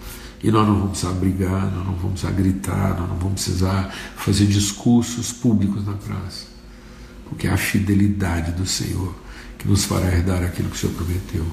E 0.44 0.50
nós 0.50 0.68
não 0.68 0.74
vamos 0.74 0.90
precisar 0.90 1.12
brigar, 1.18 1.72
nós 1.72 1.86
não 1.86 1.94
vamos 1.94 2.20
precisar 2.20 2.32
gritar, 2.32 2.90
nós 2.98 3.08
não 3.08 3.16
vamos 3.16 3.42
precisar 3.42 3.94
fazer 4.14 4.44
discursos 4.44 5.32
públicos 5.32 5.86
na 5.86 5.94
praça, 5.94 6.48
porque 7.26 7.46
é 7.46 7.50
a 7.50 7.56
fidelidade 7.56 8.52
do 8.52 8.66
Senhor 8.66 9.14
que 9.56 9.66
nos 9.66 9.86
fará 9.86 10.12
herdar 10.12 10.42
aquilo 10.42 10.68
que 10.68 10.76
o 10.76 10.78
Senhor 10.78 10.94
prometeu. 10.94 11.46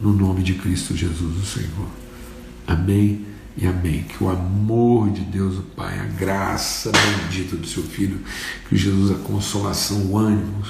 No 0.00 0.14
nome 0.14 0.42
de 0.42 0.54
Cristo 0.54 0.96
Jesus, 0.96 1.36
o 1.36 1.44
Senhor. 1.44 1.88
Amém 2.66 3.26
e 3.54 3.66
amém. 3.66 4.04
Que 4.04 4.24
o 4.24 4.30
amor 4.30 5.10
de 5.10 5.20
Deus, 5.20 5.58
o 5.58 5.62
Pai, 5.62 5.98
a 5.98 6.04
graça 6.04 6.90
bendita 6.90 7.54
do 7.54 7.66
seu 7.66 7.82
Filho, 7.82 8.18
que 8.66 8.78
Jesus, 8.78 9.10
a 9.10 9.16
consolação, 9.16 10.06
o 10.06 10.16
ânimo, 10.16 10.64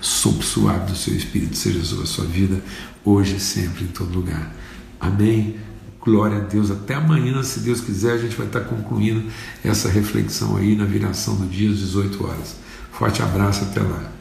sopro 0.00 0.42
suave 0.44 0.90
do 0.90 0.96
seu 0.96 1.14
Espírito 1.14 1.56
seja 1.56 1.84
sobre 1.84 2.04
a 2.04 2.06
sua 2.06 2.24
vida, 2.24 2.60
hoje 3.08 3.36
e 3.36 3.40
sempre, 3.40 3.84
em 3.84 3.88
todo 3.88 4.14
lugar. 4.14 4.54
Amém. 5.00 5.56
Glória 6.00 6.38
a 6.38 6.40
Deus. 6.40 6.70
Até 6.70 6.94
amanhã, 6.94 7.42
se 7.42 7.60
Deus 7.60 7.80
quiser, 7.80 8.12
a 8.12 8.18
gente 8.18 8.36
vai 8.36 8.46
estar 8.46 8.60
concluindo 8.60 9.24
essa 9.64 9.88
reflexão 9.88 10.56
aí 10.56 10.76
na 10.76 10.84
viração 10.84 11.36
do 11.36 11.46
dia 11.46 11.70
às 11.70 11.78
18 11.78 12.24
horas. 12.24 12.56
Forte 12.92 13.22
abraço, 13.22 13.64
até 13.64 13.80
lá. 13.80 14.17